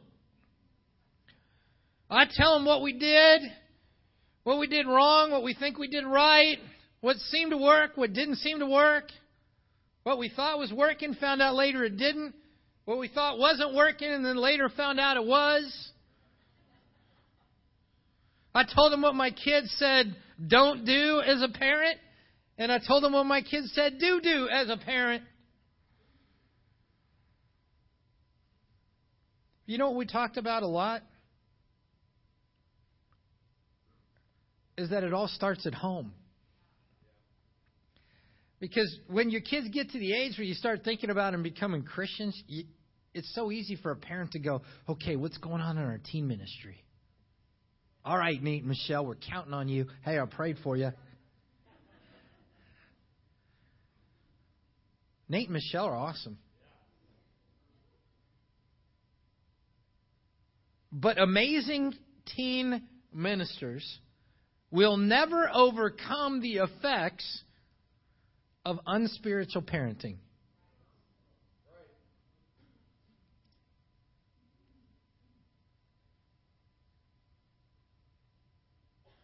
I 2.09 2.23
tell 2.33 2.53
them 2.53 2.63
what 2.63 2.81
we 2.81 2.93
did, 2.93 3.41
what 4.45 4.59
we 4.59 4.67
did 4.67 4.87
wrong, 4.87 5.29
what 5.29 5.43
we 5.43 5.53
think 5.53 5.77
we 5.77 5.89
did 5.89 6.05
right, 6.05 6.57
what 7.01 7.17
seemed 7.17 7.51
to 7.51 7.57
work, 7.57 7.97
what 7.97 8.13
didn't 8.13 8.37
seem 8.37 8.59
to 8.59 8.65
work, 8.65 9.09
what 10.03 10.17
we 10.17 10.29
thought 10.29 10.57
was 10.57 10.71
working, 10.71 11.15
found 11.15 11.41
out 11.41 11.53
later 11.53 11.83
it 11.83 11.97
didn't, 11.97 12.33
what 12.85 12.99
we 12.99 13.07
thought 13.07 13.39
wasn't 13.39 13.73
working, 13.73 14.11
and 14.11 14.25
then 14.25 14.37
later 14.37 14.69
found 14.69 14.99
out 14.99 15.17
it 15.17 15.25
was. 15.25 15.91
I 18.53 18.63
told 18.63 18.91
them 18.91 19.01
what 19.01 19.15
my 19.15 19.31
kids 19.31 19.73
said 19.77 20.15
don't 20.45 20.85
do 20.85 21.21
as 21.25 21.41
a 21.41 21.47
parent, 21.47 21.97
and 22.57 22.71
I 22.71 22.79
told 22.85 23.03
them 23.03 23.13
what 23.13 23.25
my 23.25 23.41
kids 23.41 23.71
said 23.73 23.99
do 23.99 24.19
do 24.21 24.49
as 24.49 24.69
a 24.69 24.77
parent. 24.77 25.23
You 29.65 29.77
know 29.77 29.89
what 29.89 29.97
we 29.97 30.05
talked 30.05 30.37
about 30.37 30.63
a 30.63 30.67
lot? 30.67 31.01
Is 34.77 34.89
that 34.89 35.03
it 35.03 35.13
all 35.13 35.27
starts 35.27 35.65
at 35.65 35.73
home. 35.73 36.11
Because 38.63 38.97
when 39.07 39.29
your 39.29 39.41
kids 39.41 39.67
get 39.73 39.89
to 39.89 39.99
the 39.99 40.13
age 40.13 40.37
where 40.37 40.45
you 40.45 40.53
start 40.53 40.85
thinking 40.85 41.09
about 41.09 41.33
them 41.33 41.43
becoming 41.43 41.83
Christians, 41.83 42.41
you, 42.47 42.63
it's 43.13 43.29
so 43.35 43.51
easy 43.51 43.75
for 43.75 43.91
a 43.91 43.95
parent 43.97 44.31
to 44.31 44.39
go, 44.39 44.61
okay, 44.87 45.17
what's 45.17 45.37
going 45.37 45.59
on 45.59 45.77
in 45.77 45.83
our 45.83 45.99
teen 46.09 46.29
ministry? 46.29 46.81
All 48.05 48.17
right, 48.17 48.41
Nate 48.41 48.61
and 48.61 48.69
Michelle, 48.69 49.05
we're 49.05 49.15
counting 49.15 49.53
on 49.53 49.67
you. 49.67 49.87
Hey, 50.05 50.17
I 50.17 50.23
prayed 50.27 50.59
for 50.63 50.77
you. 50.77 50.91
Nate 55.27 55.49
and 55.49 55.55
Michelle 55.55 55.87
are 55.87 55.97
awesome. 55.97 56.37
But 60.89 61.19
amazing 61.19 61.95
teen 62.37 62.81
ministers 63.13 63.85
will 64.71 64.95
never 64.95 65.49
overcome 65.53 66.39
the 66.39 66.59
effects 66.59 67.43
of 68.65 68.79
unspiritual 68.85 69.61
parenting. 69.61 70.17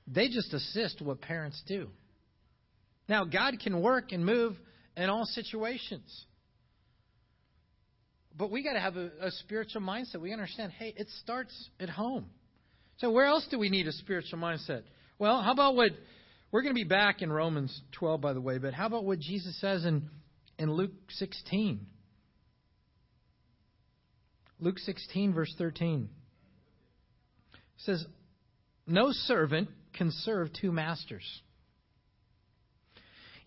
They 0.08 0.27
just 0.27 0.53
assist 0.53 1.01
what 1.01 1.22
parents 1.22 1.62
do. 1.67 1.89
Now, 3.08 3.25
God 3.25 3.60
can 3.62 3.81
work 3.81 4.12
and 4.12 4.25
move 4.25 4.55
in 4.98 5.10
all 5.10 5.25
situations. 5.25 6.25
But 8.36 8.51
we 8.51 8.63
got 8.63 8.74
to 8.74 8.79
have 8.79 8.98
a, 8.98 9.12
a 9.22 9.31
spiritual 9.31 9.81
mindset. 9.81 10.22
We 10.22 10.34
understand, 10.34 10.72
hey, 10.72 10.93
it 10.98 11.08
starts 11.22 11.53
at 11.79 11.89
home. 11.89 12.25
So 12.98 13.12
where 13.12 13.25
else 13.25 13.48
do 13.51 13.60
we 13.60 13.69
need 13.69 13.88
a 13.88 13.91
spiritual 13.91 14.39
mindset? 14.39 14.84
Well, 15.19 15.41
how 15.41 15.51
about 15.51 15.75
what 15.75 15.91
we're 16.51 16.62
going 16.62 16.74
to 16.74 16.79
be 16.79 16.88
back 16.88 17.22
in 17.22 17.32
Romans 17.32 17.82
12, 17.94 18.22
by 18.22 18.34
the 18.34 18.41
way, 18.41 18.58
but 18.58 18.74
how 18.74 18.88
about 18.88 19.06
what 19.06 19.20
Jesus 19.20 19.60
says 19.60 19.86
in, 19.86 20.10
in 20.58 20.72
Luke 20.72 20.91
16? 21.10 21.86
Luke 24.60 24.79
16, 24.79 25.34
verse 25.34 25.53
13 25.58 26.10
says, 27.77 28.06
No 28.88 29.12
servant 29.12 29.70
can 29.94 30.12
serve 30.12 30.50
two 30.53 30.72
masters. 30.72 31.24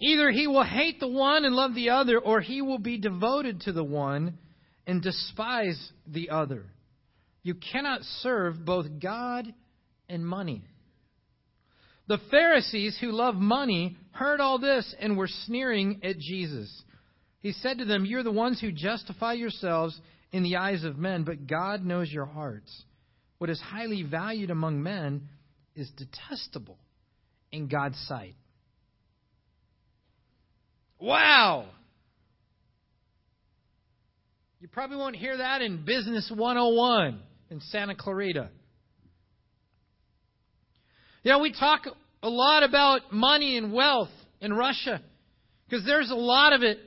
Either 0.01 0.31
he 0.31 0.47
will 0.47 0.65
hate 0.65 0.99
the 0.99 1.09
one 1.09 1.45
and 1.45 1.55
love 1.55 1.75
the 1.75 1.91
other, 1.91 2.19
or 2.19 2.41
he 2.41 2.63
will 2.63 2.79
be 2.79 2.99
devoted 2.99 3.61
to 3.61 3.73
the 3.73 3.85
one 3.85 4.39
and 4.87 5.03
despise 5.03 5.93
the 6.07 6.31
other. 6.31 6.65
You 7.43 7.55
cannot 7.55 8.03
serve 8.21 8.65
both 8.65 8.87
God 9.01 9.53
and 10.09 10.27
money. 10.27 10.65
The 12.09 12.19
Pharisees 12.31 12.99
who 13.01 13.13
love 13.13 13.37
money 13.37 13.97
heard 14.13 14.41
all 14.41 14.59
this 14.59 14.95
and 14.99 15.17
were 15.17 15.29
sneering 15.29 16.01
at 16.03 16.19
Jesus. 16.19 16.83
He 17.41 17.53
said 17.53 17.79
to 17.79 17.85
them, 17.85 18.05
You're 18.05 18.23
the 18.23 18.31
ones 18.31 18.61
who 18.61 18.73
justify 18.73 19.35
yourselves 19.35 19.99
in 20.33 20.43
the 20.43 20.57
eyes 20.57 20.85
of 20.85 20.99
men, 20.99 21.25
but 21.25 21.47
God 21.47 21.85
knows 21.85 22.11
your 22.11 22.27
hearts. 22.27 22.85
What 23.39 23.51
is 23.51 23.61
highly 23.61 24.03
valued 24.03 24.51
among 24.51 24.83
men 24.83 25.29
is 25.75 25.91
detestable 25.97 26.79
in 27.51 27.69
God's 27.69 27.99
sight. 28.07 28.37
Wow! 30.99 31.67
You 34.61 34.69
probably 34.69 34.97
won't 34.97 35.17
hear 35.17 35.37
that 35.39 35.61
in 35.61 35.85
Business 35.85 36.31
101 36.33 37.21
in 37.51 37.61
Santa 37.61 37.97
Clarita. 37.97 38.51
You 41.23 41.31
know, 41.31 41.38
we 41.38 41.52
talk 41.52 41.83
a 42.23 42.29
lot 42.29 42.62
about 42.64 43.12
money 43.12 43.57
and 43.57 43.73
wealth 43.73 44.11
in 44.41 44.52
Russia 44.52 45.00
because 45.69 45.87
there's 45.87 46.11
a 46.11 46.17
lot 46.17 46.52
of 46.52 46.62
it. 46.62 46.79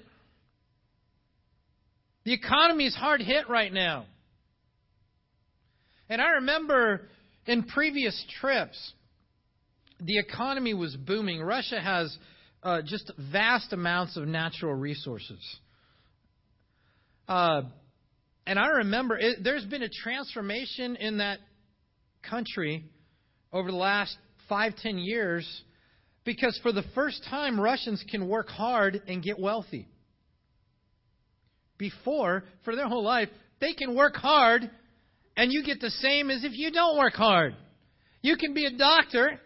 The 2.25 2.33
economy 2.33 2.85
is 2.85 2.95
hard 2.95 3.21
hit 3.21 3.49
right 3.49 3.71
now. 3.71 4.05
And 6.09 6.21
I 6.21 6.31
remember 6.31 7.07
in 7.45 7.63
previous 7.63 8.25
trips, 8.41 8.93
the 9.99 10.17
economy 10.19 10.73
was 10.73 10.95
booming. 10.95 11.41
Russia 11.41 11.79
has 11.79 12.17
uh, 12.61 12.81
just 12.85 13.11
vast 13.31 13.71
amounts 13.71 14.17
of 14.17 14.27
natural 14.27 14.73
resources. 14.73 15.39
Uh, 17.27 17.61
And 18.47 18.59
I 18.59 18.67
remember 18.67 19.17
it, 19.17 19.43
there's 19.43 19.65
been 19.65 19.81
a 19.81 19.89
transformation 19.89 20.95
in 20.97 21.17
that 21.17 21.39
country 22.29 22.83
over 23.51 23.71
the 23.71 23.77
last 23.77 24.17
five, 24.47 24.75
ten 24.75 24.97
years 24.97 25.45
because 26.25 26.59
for 26.63 26.71
the 26.71 26.83
first 26.95 27.23
time, 27.29 27.59
Russians 27.59 28.03
can 28.09 28.27
work 28.27 28.49
hard 28.49 29.01
and 29.07 29.23
get 29.23 29.39
wealthy. 29.39 29.87
Before, 31.77 32.43
for 32.63 32.75
their 32.75 32.87
whole 32.87 33.03
life, 33.03 33.29
they 33.59 33.73
can 33.73 33.95
work 33.95 34.15
hard 34.15 34.69
and 35.37 35.51
you 35.51 35.63
get 35.63 35.81
the 35.81 35.89
same 35.89 36.31
as 36.31 36.43
if 36.43 36.53
you 36.53 36.71
don't 36.71 36.97
work 36.97 37.13
hard. 37.13 37.55
You 38.21 38.37
can 38.37 38.53
be 38.53 38.65
a 38.65 38.77
doctor 38.77 39.39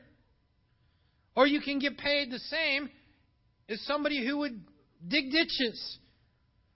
or 1.35 1.47
you 1.47 1.59
can 1.61 1.79
get 1.79 1.97
paid 1.97 2.31
the 2.31 2.39
same 2.39 2.89
as 3.67 3.81
somebody 3.85 4.25
who 4.25 4.37
would 4.39 4.61
dig 5.07 5.31
ditches. 5.31 5.97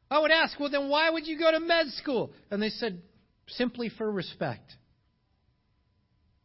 I 0.10 0.20
would 0.20 0.32
ask, 0.32 0.60
well, 0.60 0.70
then 0.70 0.89
why 0.89 1.10
would 1.10 1.25
you 1.25 1.39
go 1.39 1.51
to 1.51 1.60
med 1.60 1.88
school? 1.94 2.32
And 2.51 2.62
they 2.62 2.70
said, 2.70 3.01
simply 3.48 3.89
for 3.89 4.12
respect. 4.12 4.74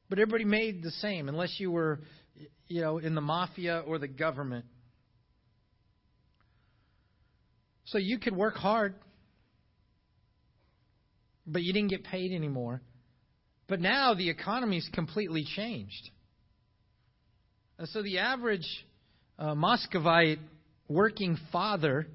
But 0.09 0.19
everybody 0.19 0.45
made 0.45 0.83
the 0.83 0.91
same, 0.91 1.29
unless 1.29 1.59
you 1.59 1.71
were, 1.71 2.01
you 2.67 2.81
know, 2.81 2.99
in 2.99 3.15
the 3.15 3.21
mafia 3.21 3.83
or 3.87 3.99
the 3.99 4.09
government. 4.09 4.65
So 7.87 7.99
you 7.99 8.19
could 8.19 8.37
work 8.37 8.55
hard, 8.55 8.95
but 11.47 11.63
you 11.63 11.73
didn't 11.73 11.91
get 11.91 12.05
paid 12.05 12.33
anymore. 12.33 12.83
But 13.67 13.81
now 13.81 14.15
the 14.15 14.31
economy's 14.31 14.89
completely 14.93 15.45
changed. 15.45 16.11
And 17.79 17.89
so 17.89 18.03
the 18.03 18.19
average 18.19 18.67
uh, 19.39 19.55
Muscovite 19.55 20.41
working 20.89 21.39
father 21.53 22.07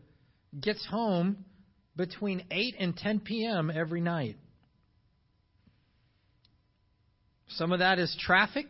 gets 0.59 0.85
home 0.85 1.45
between 1.95 2.43
8 2.51 2.75
and 2.79 2.97
10 2.97 3.19
p.m. 3.21 3.71
every 3.73 4.01
night. 4.01 4.37
Some 7.55 7.71
of 7.71 7.79
that 7.79 7.99
is 7.99 8.15
traffic, 8.19 8.65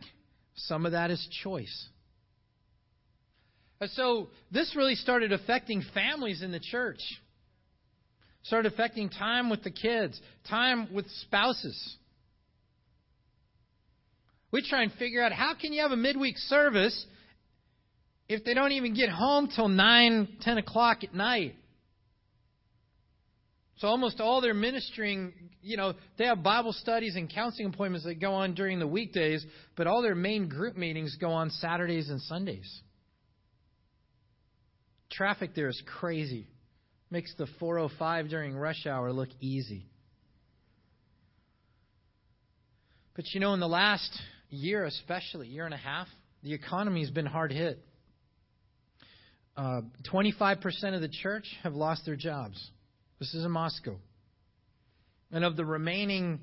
some 0.56 0.86
of 0.86 0.92
that 0.92 1.10
is 1.10 1.26
choice. 1.42 1.88
And 3.80 3.90
so 3.90 4.28
this 4.50 4.74
really 4.76 4.94
started 4.94 5.32
affecting 5.32 5.82
families 5.92 6.42
in 6.42 6.52
the 6.52 6.60
church. 6.60 7.00
Started 8.44 8.72
affecting 8.72 9.08
time 9.08 9.48
with 9.48 9.62
the 9.62 9.70
kids, 9.70 10.20
time 10.48 10.92
with 10.92 11.06
spouses. 11.22 11.96
We 14.50 14.62
try 14.68 14.82
and 14.82 14.92
figure 14.92 15.22
out 15.22 15.32
how 15.32 15.54
can 15.54 15.72
you 15.72 15.82
have 15.82 15.90
a 15.90 15.96
midweek 15.96 16.36
service 16.38 17.06
if 18.28 18.44
they 18.44 18.54
don't 18.54 18.72
even 18.72 18.94
get 18.94 19.08
home 19.08 19.48
till 19.54 19.68
9, 19.68 20.28
10 20.40 20.58
o'clock 20.58 21.04
at 21.04 21.14
night? 21.14 21.56
So 23.78 23.88
almost 23.88 24.20
all 24.20 24.40
their 24.40 24.54
ministering, 24.54 25.32
you 25.60 25.76
know, 25.76 25.94
they 26.16 26.26
have 26.26 26.42
Bible 26.42 26.72
studies 26.72 27.16
and 27.16 27.32
counseling 27.32 27.68
appointments 27.68 28.06
that 28.06 28.20
go 28.20 28.34
on 28.34 28.54
during 28.54 28.78
the 28.78 28.86
weekdays, 28.86 29.44
but 29.76 29.86
all 29.86 30.00
their 30.02 30.14
main 30.14 30.48
group 30.48 30.76
meetings 30.76 31.16
go 31.20 31.30
on 31.30 31.50
Saturdays 31.50 32.08
and 32.08 32.20
Sundays. 32.22 32.82
Traffic 35.10 35.54
there 35.54 35.68
is 35.68 35.82
crazy. 35.98 36.46
Makes 37.10 37.34
the 37.36 37.46
405 37.58 38.28
during 38.28 38.56
rush 38.56 38.86
hour 38.86 39.12
look 39.12 39.28
easy. 39.40 39.86
But 43.14 43.26
you 43.32 43.40
know, 43.40 43.54
in 43.54 43.60
the 43.60 43.68
last 43.68 44.10
year, 44.50 44.84
especially, 44.84 45.48
year 45.48 45.64
and 45.64 45.74
a 45.74 45.78
half, 45.78 46.08
the 46.42 46.52
economy's 46.52 47.10
been 47.10 47.26
hard 47.26 47.52
hit. 47.52 47.84
Uh, 49.56 49.82
25% 50.12 50.94
of 50.94 51.00
the 51.00 51.08
church 51.08 51.44
have 51.62 51.74
lost 51.74 52.04
their 52.04 52.16
jobs. 52.16 52.70
This 53.24 53.32
is 53.32 53.46
in 53.46 53.52
Moscow. 53.52 53.96
And 55.32 55.46
of 55.46 55.56
the 55.56 55.64
remaining 55.64 56.40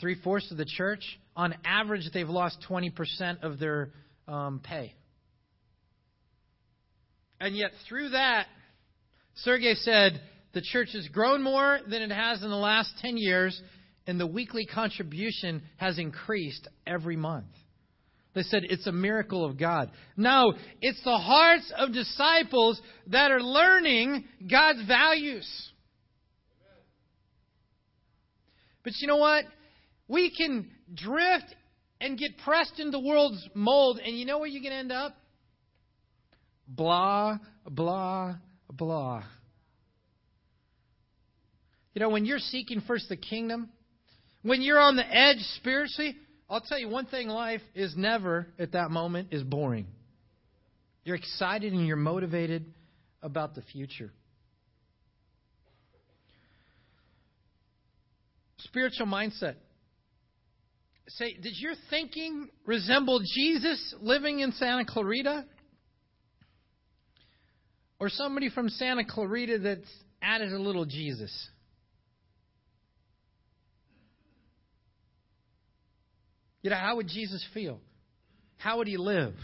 three 0.00 0.16
fourths 0.24 0.50
of 0.50 0.56
the 0.56 0.64
church, 0.64 1.04
on 1.36 1.54
average, 1.64 2.02
they've 2.12 2.28
lost 2.28 2.58
20% 2.68 3.44
of 3.44 3.60
their 3.60 3.92
um, 4.26 4.60
pay. 4.60 4.92
And 7.38 7.56
yet, 7.56 7.70
through 7.88 8.08
that, 8.08 8.48
Sergey 9.36 9.74
said 9.76 10.20
the 10.52 10.62
church 10.62 10.88
has 10.94 11.06
grown 11.06 11.44
more 11.44 11.78
than 11.88 12.02
it 12.02 12.10
has 12.10 12.42
in 12.42 12.50
the 12.50 12.56
last 12.56 12.92
10 13.02 13.16
years, 13.16 13.62
and 14.08 14.18
the 14.18 14.26
weekly 14.26 14.66
contribution 14.66 15.62
has 15.76 15.96
increased 15.96 16.66
every 16.88 17.16
month. 17.16 17.54
They 18.34 18.42
said 18.42 18.62
it's 18.64 18.88
a 18.88 18.92
miracle 18.92 19.44
of 19.44 19.56
God. 19.56 19.92
No, 20.16 20.54
it's 20.80 21.04
the 21.04 21.18
hearts 21.18 21.72
of 21.78 21.92
disciples 21.92 22.82
that 23.12 23.30
are 23.30 23.40
learning 23.40 24.24
God's 24.50 24.84
values. 24.88 25.46
But 28.86 28.94
you 29.00 29.08
know 29.08 29.16
what? 29.16 29.46
We 30.06 30.30
can 30.30 30.70
drift 30.94 31.52
and 32.00 32.16
get 32.16 32.38
pressed 32.44 32.78
into 32.78 32.92
the 32.92 33.00
world's 33.00 33.44
mold, 33.52 33.98
and 33.98 34.16
you 34.16 34.24
know 34.24 34.38
where 34.38 34.46
you 34.46 34.62
can 34.62 34.70
end 34.70 34.92
up? 34.92 35.16
Blah, 36.68 37.38
blah, 37.68 38.36
blah. 38.72 39.24
You 41.94 42.00
know, 42.00 42.10
when 42.10 42.26
you're 42.26 42.38
seeking 42.38 42.80
first 42.80 43.08
the 43.08 43.16
kingdom, 43.16 43.70
when 44.44 44.62
you're 44.62 44.78
on 44.78 44.94
the 44.94 45.04
edge 45.04 45.40
spiritually, 45.56 46.14
I'll 46.48 46.60
tell 46.60 46.78
you 46.78 46.88
one 46.88 47.06
thing 47.06 47.26
life 47.26 47.62
is 47.74 47.96
never 47.96 48.46
at 48.56 48.70
that 48.70 48.92
moment 48.92 49.32
is 49.32 49.42
boring. 49.42 49.88
You're 51.02 51.16
excited 51.16 51.72
and 51.72 51.88
you're 51.88 51.96
motivated 51.96 52.66
about 53.20 53.56
the 53.56 53.62
future. 53.62 54.12
Spiritual 58.66 59.06
mindset. 59.06 59.54
Say, 61.08 61.34
did 61.34 61.54
your 61.58 61.74
thinking 61.88 62.48
resemble 62.64 63.20
Jesus 63.20 63.94
living 64.00 64.40
in 64.40 64.52
Santa 64.52 64.84
Clarita? 64.84 65.44
Or 68.00 68.08
somebody 68.08 68.50
from 68.50 68.68
Santa 68.68 69.04
Clarita 69.04 69.58
that's 69.58 69.88
added 70.20 70.52
a 70.52 70.58
little 70.58 70.84
Jesus? 70.84 71.32
You 76.62 76.70
know, 76.70 76.76
how 76.76 76.96
would 76.96 77.06
Jesus 77.06 77.44
feel? 77.54 77.80
How 78.56 78.78
would 78.78 78.88
he 78.88 78.96
live? 78.96 79.34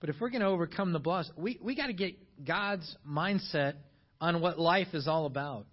But 0.00 0.10
if 0.10 0.16
we're 0.20 0.28
going 0.30 0.42
to 0.42 0.48
overcome 0.48 0.92
the 0.92 1.00
blahs, 1.00 1.26
we, 1.36 1.58
we 1.62 1.74
got 1.74 1.86
to 1.86 1.94
get 1.94 2.16
God's 2.44 2.96
mindset 3.08 3.74
on 4.20 4.42
what 4.42 4.58
life 4.58 4.88
is 4.92 5.08
all 5.08 5.24
about. 5.24 5.66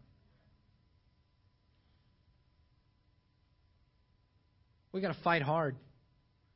We 4.92 5.02
got 5.02 5.16
to 5.16 5.22
fight 5.24 5.42
hard 5.42 5.76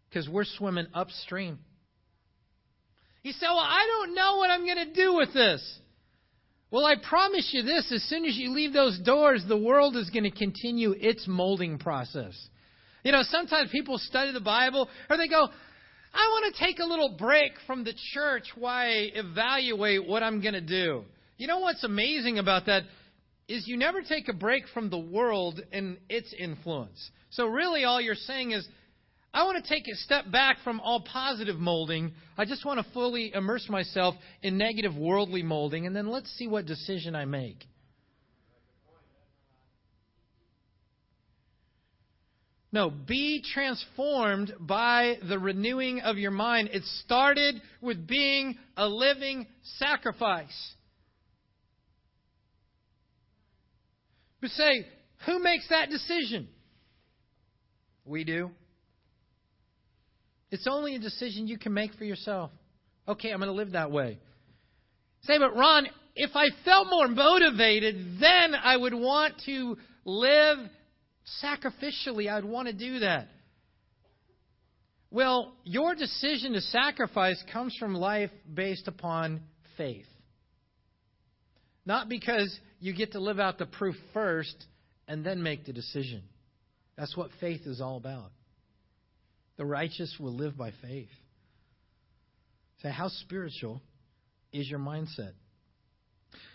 because 0.09 0.27
we're 0.27 0.45
swimming 0.45 0.87
upstream. 0.93 1.59
He 3.23 3.31
said, 3.33 3.47
Well, 3.47 3.59
I 3.59 3.85
don't 3.87 4.15
know 4.15 4.37
what 4.37 4.49
I'm 4.49 4.65
going 4.65 4.87
to 4.87 4.93
do 4.93 5.15
with 5.15 5.33
this. 5.33 5.79
Well, 6.71 6.85
I 6.85 6.95
promise 7.07 7.49
you 7.51 7.63
this 7.63 7.91
as 7.91 8.01
soon 8.03 8.25
as 8.25 8.37
you 8.37 8.51
leave 8.51 8.71
those 8.71 8.97
doors, 8.99 9.43
the 9.47 9.57
world 9.57 9.97
is 9.97 10.09
going 10.09 10.23
to 10.23 10.31
continue 10.31 10.95
its 10.97 11.27
molding 11.27 11.77
process. 11.77 12.33
You 13.03 13.11
know, 13.11 13.23
sometimes 13.23 13.71
people 13.71 13.97
study 13.97 14.31
the 14.31 14.39
Bible 14.39 14.87
or 15.09 15.17
they 15.17 15.27
go, 15.27 15.47
I 16.13 16.27
want 16.29 16.55
to 16.55 16.65
take 16.65 16.79
a 16.79 16.85
little 16.85 17.15
break 17.17 17.53
from 17.67 17.83
the 17.83 17.93
church 18.13 18.43
while 18.55 18.73
I 18.73 19.11
evaluate 19.15 20.07
what 20.07 20.23
I'm 20.23 20.41
going 20.41 20.53
to 20.53 20.61
do. 20.61 21.03
You 21.37 21.47
know 21.47 21.59
what's 21.59 21.83
amazing 21.83 22.37
about 22.37 22.67
that 22.67 22.83
is 23.51 23.67
you 23.67 23.77
never 23.77 24.01
take 24.01 24.29
a 24.29 24.33
break 24.33 24.63
from 24.73 24.89
the 24.89 24.97
world 24.97 25.61
and 25.71 25.97
its 26.09 26.33
influence. 26.37 27.11
So 27.31 27.47
really 27.47 27.83
all 27.83 27.99
you're 27.99 28.15
saying 28.15 28.51
is 28.51 28.67
I 29.33 29.43
want 29.43 29.63
to 29.63 29.69
take 29.69 29.87
a 29.87 29.95
step 29.95 30.31
back 30.31 30.57
from 30.63 30.79
all 30.79 31.01
positive 31.01 31.57
molding. 31.57 32.13
I 32.37 32.45
just 32.45 32.65
want 32.65 32.85
to 32.85 32.93
fully 32.93 33.33
immerse 33.33 33.67
myself 33.69 34.15
in 34.41 34.57
negative 34.57 34.95
worldly 34.95 35.43
molding 35.43 35.85
and 35.85 35.95
then 35.95 36.07
let's 36.07 36.29
see 36.37 36.47
what 36.47 36.65
decision 36.65 37.15
I 37.15 37.25
make. 37.25 37.65
No, 42.73 42.89
be 42.89 43.43
transformed 43.53 44.53
by 44.61 45.17
the 45.27 45.37
renewing 45.37 45.99
of 46.01 46.17
your 46.17 46.31
mind. 46.31 46.69
It 46.71 46.83
started 47.03 47.61
with 47.81 48.07
being 48.07 48.57
a 48.77 48.87
living 48.87 49.45
sacrifice. 49.77 50.73
But 54.41 54.49
say, 54.51 54.87
who 55.25 55.39
makes 55.39 55.67
that 55.69 55.89
decision? 55.89 56.47
We 58.05 58.23
do. 58.23 58.51
It's 60.49 60.67
only 60.67 60.95
a 60.95 60.99
decision 60.99 61.47
you 61.47 61.57
can 61.57 61.73
make 61.73 61.93
for 61.93 62.03
yourself. 62.03 62.51
Okay, 63.07 63.31
I'm 63.31 63.39
going 63.39 63.49
to 63.49 63.55
live 63.55 63.71
that 63.71 63.91
way. 63.91 64.19
Say, 65.21 65.37
but 65.37 65.55
Ron, 65.55 65.87
if 66.15 66.31
I 66.35 66.47
felt 66.65 66.87
more 66.89 67.07
motivated, 67.07 68.19
then 68.19 68.55
I 68.55 68.75
would 68.75 68.93
want 68.93 69.35
to 69.45 69.77
live 70.03 70.57
sacrificially. 71.43 72.29
I'd 72.29 72.43
want 72.43 72.67
to 72.67 72.73
do 72.73 72.99
that. 72.99 73.27
Well, 75.11 75.53
your 75.63 75.93
decision 75.93 76.53
to 76.53 76.61
sacrifice 76.61 77.41
comes 77.51 77.75
from 77.77 77.93
life 77.93 78.31
based 78.51 78.87
upon 78.87 79.41
faith. 79.77 80.05
Not 81.85 82.09
because 82.09 82.57
you 82.79 82.93
get 82.93 83.13
to 83.13 83.19
live 83.19 83.39
out 83.39 83.57
the 83.57 83.65
proof 83.65 83.95
first 84.13 84.55
and 85.07 85.25
then 85.25 85.41
make 85.41 85.65
the 85.65 85.73
decision. 85.73 86.21
That's 86.97 87.15
what 87.17 87.31
faith 87.39 87.61
is 87.65 87.81
all 87.81 87.97
about. 87.97 88.31
The 89.57 89.65
righteous 89.65 90.15
will 90.19 90.33
live 90.33 90.57
by 90.57 90.71
faith. 90.81 91.09
So, 92.81 92.89
how 92.89 93.09
spiritual 93.09 93.81
is 94.51 94.69
your 94.69 94.79
mindset? 94.79 95.33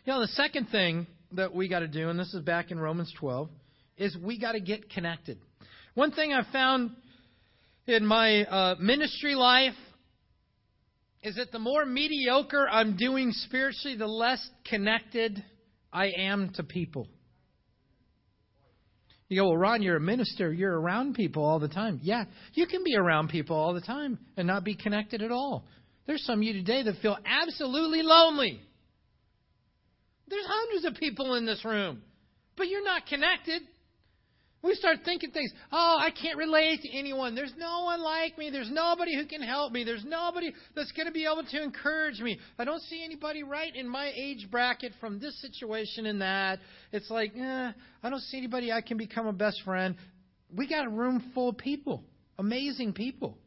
You 0.04 0.12
know, 0.12 0.20
the 0.20 0.28
second 0.28 0.66
thing 0.70 1.06
that 1.32 1.54
we 1.54 1.68
got 1.68 1.80
to 1.80 1.88
do, 1.88 2.08
and 2.08 2.18
this 2.18 2.32
is 2.34 2.42
back 2.42 2.70
in 2.70 2.78
Romans 2.78 3.12
12, 3.18 3.48
is 3.96 4.16
we 4.16 4.38
got 4.38 4.52
to 4.52 4.60
get 4.60 4.90
connected. 4.90 5.38
One 5.94 6.12
thing 6.12 6.32
I 6.32 6.42
found 6.52 6.90
in 7.86 8.04
my 8.04 8.44
uh, 8.44 8.74
ministry 8.80 9.34
life 9.34 9.74
is 11.26 11.34
that 11.34 11.50
the 11.50 11.58
more 11.58 11.84
mediocre 11.84 12.68
I'm 12.70 12.96
doing 12.96 13.32
spiritually, 13.32 13.96
the 13.96 14.06
less 14.06 14.48
connected 14.64 15.44
I 15.92 16.12
am 16.16 16.50
to 16.54 16.62
people. 16.62 17.08
You 19.28 19.40
go, 19.40 19.48
well, 19.48 19.56
Ron, 19.56 19.82
you're 19.82 19.96
a 19.96 20.00
minister. 20.00 20.52
You're 20.52 20.78
around 20.78 21.16
people 21.16 21.44
all 21.44 21.58
the 21.58 21.66
time. 21.66 21.98
Yeah, 22.00 22.26
you 22.52 22.68
can 22.68 22.84
be 22.84 22.94
around 22.94 23.30
people 23.30 23.56
all 23.56 23.74
the 23.74 23.80
time 23.80 24.20
and 24.36 24.46
not 24.46 24.62
be 24.62 24.76
connected 24.76 25.20
at 25.20 25.32
all. 25.32 25.64
There's 26.06 26.24
some 26.24 26.38
of 26.38 26.42
you 26.44 26.52
today 26.52 26.84
that 26.84 26.94
feel 27.02 27.18
absolutely 27.26 28.02
lonely. 28.04 28.60
There's 30.28 30.46
hundreds 30.46 30.84
of 30.84 30.94
people 30.94 31.34
in 31.34 31.44
this 31.44 31.64
room, 31.64 32.02
but 32.56 32.68
you're 32.68 32.84
not 32.84 33.06
connected. 33.06 33.62
We 34.62 34.74
start 34.74 34.98
thinking 35.04 35.30
things, 35.30 35.52
oh, 35.70 35.98
I 36.00 36.10
can't 36.10 36.36
relate 36.36 36.82
to 36.82 36.90
anyone. 36.96 37.34
There's 37.34 37.52
no 37.56 37.84
one 37.84 38.00
like 38.00 38.36
me. 38.36 38.50
There's 38.50 38.70
nobody 38.70 39.14
who 39.14 39.26
can 39.26 39.42
help 39.42 39.72
me. 39.72 39.84
There's 39.84 40.04
nobody 40.04 40.52
that's 40.74 40.90
going 40.92 41.06
to 41.06 41.12
be 41.12 41.24
able 41.24 41.44
to 41.44 41.62
encourage 41.62 42.20
me. 42.20 42.40
I 42.58 42.64
don't 42.64 42.82
see 42.82 43.04
anybody 43.04 43.42
right 43.42 43.74
in 43.74 43.88
my 43.88 44.10
age 44.16 44.48
bracket 44.50 44.92
from 44.98 45.20
this 45.20 45.40
situation 45.40 46.06
and 46.06 46.20
that. 46.20 46.58
It's 46.90 47.10
like, 47.10 47.32
eh, 47.36 47.72
I 48.02 48.10
don't 48.10 48.22
see 48.22 48.38
anybody 48.38 48.72
I 48.72 48.80
can 48.80 48.96
become 48.96 49.26
a 49.26 49.32
best 49.32 49.62
friend. 49.64 49.94
We 50.54 50.68
got 50.68 50.86
a 50.86 50.90
room 50.90 51.30
full 51.34 51.50
of 51.50 51.58
people, 51.58 52.02
amazing 52.38 52.94
people. 52.94 53.38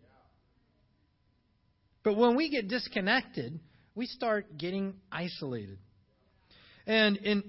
But 2.03 2.15
when 2.15 2.35
we 2.35 2.49
get 2.49 2.67
disconnected, 2.67 3.59
we 3.95 4.05
start 4.05 4.57
getting 4.57 4.95
isolated. 5.11 5.79
And 6.87 7.17
in 7.17 7.43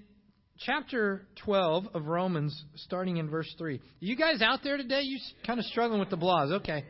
chapter 0.61 1.23
12 1.45 1.89
of 1.95 2.07
Romans, 2.07 2.65
starting 2.77 3.17
in 3.17 3.29
verse 3.29 3.53
3. 3.59 3.81
You 3.99 4.17
guys 4.17 4.43
out 4.43 4.61
there 4.63 4.77
today? 4.77 5.01
You 5.03 5.19
kind 5.47 5.59
of 5.59 5.65
struggling 5.67 6.01
with 6.01 6.11
the 6.11 6.17
blahs. 6.17 6.53
Okay. 6.53 6.85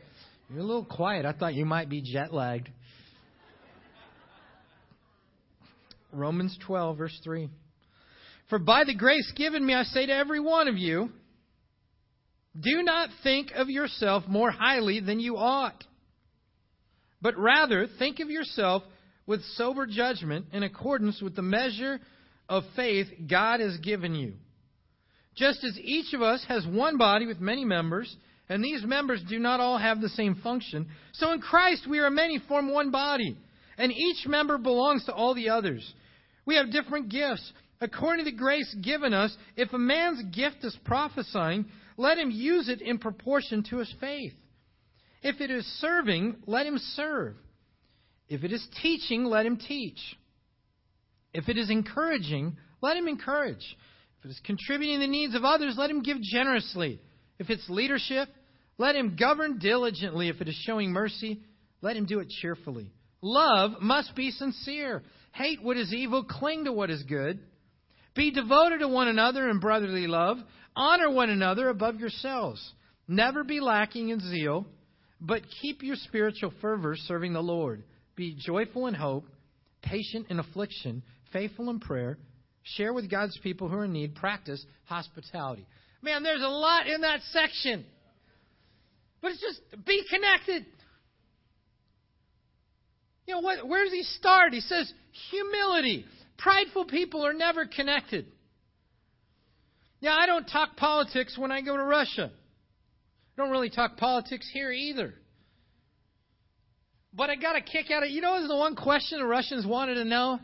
You're 0.51 0.61
a 0.61 0.65
little 0.65 0.85
quiet. 0.85 1.25
I 1.25 1.33
thought 1.33 1.55
you 1.55 1.65
might 1.65 1.89
be 1.89 2.03
jet 2.03 2.35
lagged. 2.35 2.69
Romans 6.13 6.59
12, 6.67 6.99
verse 6.99 7.21
3. 7.23 7.49
For 8.49 8.59
by 8.59 8.83
the 8.85 8.97
grace 8.97 9.33
given 9.37 9.65
me, 9.65 9.75
I 9.75 9.85
say 9.85 10.07
to 10.07 10.13
every 10.13 10.41
one 10.41 10.67
of 10.67 10.77
you, 10.77 11.11
do 12.59 12.83
not 12.83 13.11
think 13.23 13.53
of 13.55 13.71
yourself 13.71 14.25
more 14.27 14.51
highly 14.51 14.99
than 14.99 15.21
you 15.21 15.37
ought, 15.37 15.85
but 17.23 17.39
rather 17.39 17.87
think 18.01 18.19
of 18.19 18.29
yourself 18.29 18.83
with 19.25 19.41
sober 19.55 19.87
judgment 19.87 20.47
in 20.53 20.65
accordance 20.65 21.23
with 21.23 21.37
the 21.37 21.43
measure 21.43 22.01
of 22.51 22.65
faith 22.77 23.07
God 23.31 23.61
has 23.61 23.79
given 23.79 24.15
you. 24.15 24.35
Just 25.37 25.65
as 25.65 25.79
each 25.79 26.13
of 26.13 26.21
us 26.21 26.45
has 26.49 26.67
one 26.67 26.99
body 26.99 27.25
with 27.25 27.41
many 27.41 27.65
members, 27.65 28.15
and 28.49 28.63
these 28.63 28.85
members 28.85 29.23
do 29.29 29.39
not 29.39 29.61
all 29.61 29.79
have 29.79 30.01
the 30.01 30.09
same 30.11 30.35
function, 30.43 30.89
so 31.13 31.33
in 31.33 31.41
Christ 31.41 31.87
we 31.89 32.01
are 32.01 32.11
many, 32.11 32.41
form 32.49 32.71
one 32.71 32.91
body, 32.91 33.37
and 33.79 33.93
each 33.93 34.27
member 34.27 34.59
belongs 34.59 35.07
to 35.07 35.15
all 35.15 35.35
the 35.35 35.49
others. 35.49 35.95
We 36.45 36.57
have 36.57 36.73
different 36.73 37.09
gifts. 37.09 37.53
According 37.81 38.27
to 38.27 38.31
the 38.31 38.37
grace 38.37 38.75
given 38.83 39.15
us, 39.15 39.35
if 39.57 39.73
a 39.73 39.79
man's 39.79 40.23
gift 40.35 40.65
is 40.65 40.77
prophesying, 40.85 41.67
let 41.97 42.19
him 42.19 42.31
use 42.31 42.69
it 42.69 42.83
in 42.83 42.99
proportion 42.99 43.63
to 43.71 43.79
his 43.79 43.95
faith. 44.01 44.35
If 45.23 45.41
it 45.41 45.51
is 45.51 45.65
serving, 45.81 46.37
let 46.47 46.67
him 46.67 46.79
serve. 46.79 47.37
If 48.29 48.45
it 48.45 48.53
is 48.53 48.67
teaching, 48.83 49.25
let 49.25 49.47
him 49.47 49.57
teach. 49.57 49.99
If 51.33 51.49
it 51.49 51.59
is 51.59 51.71
encouraging, 51.71 52.57
let 52.81 52.97
him 52.97 53.09
encourage. 53.09 53.77
If 54.19 54.27
it 54.27 54.31
is 54.31 54.41
contributing 54.45 55.01
the 55.01 55.07
needs 55.07 55.35
of 55.35 55.45
others, 55.45 55.77
let 55.79 55.91
him 55.91 56.03
give 56.03 56.21
generously. 56.21 57.01
If 57.39 57.51
it's 57.51 57.69
leadership, 57.69 58.29
let 58.79 58.97
him 58.97 59.17
govern 59.19 59.59
diligently. 59.59 60.29
If 60.29 60.41
it 60.41 60.49
is 60.49 60.63
showing 60.67 60.93
mercy, 60.93 61.41
let 61.81 61.97
him 61.97 62.07
do 62.07 62.21
it 62.21 62.29
cheerfully. 62.29 62.93
Love 63.23 63.81
must 63.81 64.15
be 64.15 64.31
sincere. 64.31 65.03
Hate 65.33 65.63
what 65.63 65.77
is 65.77 65.93
evil, 65.93 66.25
cling 66.25 66.65
to 66.65 66.73
what 66.73 66.91
is 66.91 67.03
good. 67.05 67.41
Be 68.15 68.31
devoted 68.31 68.81
to 68.81 68.89
one 68.89 69.09
another 69.09 69.49
in 69.49 69.61
brotherly 69.61 70.07
love. 70.07 70.39
Honor 70.75 71.11
one 71.11 71.31
another 71.31 71.69
above 71.69 72.01
yourselves. 72.01 72.61
Never 73.07 73.45
be 73.45 73.61
lacking 73.61 74.11
in 74.11 74.21
zeal, 74.21 74.67
but 75.21 75.43
keep 75.61 75.83
your 75.83 75.97
spiritual 75.97 76.53
fervor 76.61 76.95
serving 76.97 77.33
the 77.33 77.43
Lord. 77.43 77.83
Be 78.17 78.37
joyful 78.39 78.87
in 78.87 78.95
hope, 78.95 79.27
patient 79.83 80.27
in 80.31 80.39
affliction, 80.39 81.03
faithful 81.33 81.71
in 81.71 81.81
prayer, 81.81 82.19
share 82.63 82.93
with 82.93 83.11
God's 83.11 83.39
people 83.39 83.69
who 83.69 83.77
are 83.77 83.85
in 83.85 83.93
need, 83.93 84.15
practice 84.15 84.65
hospitality. 84.85 85.67
Man, 86.03 86.23
there's 86.23 86.43
a 86.43 86.49
lot 86.49 86.87
in 86.87 87.03
that 87.03 87.21
section. 87.31 87.85
But 89.21 89.33
it's 89.33 89.41
just 89.41 89.61
be 89.85 90.03
connected. 90.09 90.67
You 93.27 93.35
know, 93.35 93.41
what, 93.41 93.69
where 93.69 93.85
does 93.85 93.93
he 93.93 94.03
start? 94.03 94.53
He 94.53 94.61
says 94.61 94.93
humility. 95.31 96.05
Prideful 96.39 96.87
people 96.87 97.25
are 97.25 97.35
never 97.35 97.67
connected. 97.67 98.27
Yeah, 100.01 100.15
I 100.19 100.27
don't 100.27 100.47
talk 100.47 100.77
politics 100.77 101.37
when 101.37 101.53
I 101.53 101.61
go 101.61 101.77
to 101.77 101.83
Russia. 101.83 102.31
I 102.33 103.43
don't 103.43 103.51
really 103.51 103.71
talk 103.71 103.99
politics 103.99 104.49
here 104.53 104.73
either. 104.73 105.15
But 107.13 107.29
I 107.29 107.37
got 107.37 107.57
a 107.57 107.61
kick 107.61 107.91
out 107.91 108.03
of 108.03 108.11
you 108.11 108.21
know, 108.21 108.37
is 108.43 108.49
the 108.49 108.57
one 108.57 108.75
question 108.75 109.19
the 109.19 109.27
Russians 109.27 109.67
wanted 109.67 109.95
to 109.95 110.05
know? 110.05 110.41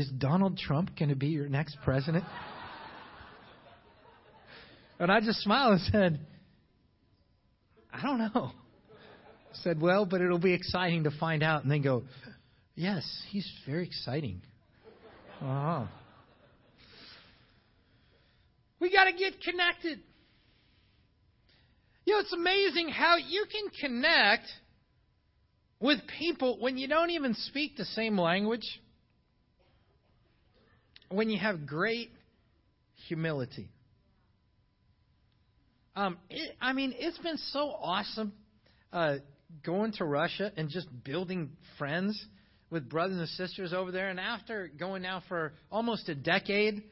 Is 0.00 0.08
Donald 0.08 0.56
Trump 0.56 0.98
going 0.98 1.10
to 1.10 1.14
be 1.14 1.26
your 1.26 1.46
next 1.46 1.76
president? 1.84 2.24
and 4.98 5.12
I 5.12 5.20
just 5.20 5.40
smiled 5.40 5.72
and 5.72 5.80
said, 5.92 6.20
I 7.92 8.00
don't 8.00 8.18
know. 8.18 8.52
Said, 9.52 9.78
well, 9.78 10.06
but 10.06 10.22
it'll 10.22 10.38
be 10.38 10.54
exciting 10.54 11.04
to 11.04 11.10
find 11.10 11.42
out. 11.42 11.64
And 11.64 11.70
then 11.70 11.82
go, 11.82 12.04
yes, 12.74 13.04
he's 13.28 13.46
very 13.66 13.84
exciting. 13.84 14.40
Uh-huh. 15.42 15.84
We 18.80 18.90
got 18.90 19.04
to 19.04 19.12
get 19.12 19.34
connected. 19.42 20.00
You 22.06 22.14
know, 22.14 22.20
it's 22.20 22.32
amazing 22.32 22.88
how 22.88 23.18
you 23.18 23.44
can 23.52 23.68
connect 23.78 24.46
with 25.78 25.98
people 26.18 26.56
when 26.58 26.78
you 26.78 26.88
don't 26.88 27.10
even 27.10 27.34
speak 27.34 27.76
the 27.76 27.84
same 27.84 28.18
language 28.18 28.80
when 31.10 31.28
you 31.28 31.38
have 31.38 31.66
great 31.66 32.10
humility. 33.08 33.68
Um, 35.96 36.16
it, 36.30 36.56
I 36.60 36.72
mean, 36.72 36.94
it's 36.96 37.18
been 37.18 37.36
so 37.36 37.68
awesome 37.68 38.32
uh, 38.92 39.16
going 39.64 39.92
to 39.94 40.04
Russia 40.04 40.52
and 40.56 40.68
just 40.70 40.86
building 41.04 41.50
friends 41.78 42.24
with 42.70 42.88
brothers 42.88 43.18
and 43.18 43.28
sisters 43.30 43.72
over 43.72 43.90
there. 43.90 44.08
And 44.08 44.20
after 44.20 44.70
going 44.78 45.02
now 45.02 45.22
for 45.28 45.52
almost 45.70 46.08
a 46.08 46.14
decade, 46.14 46.84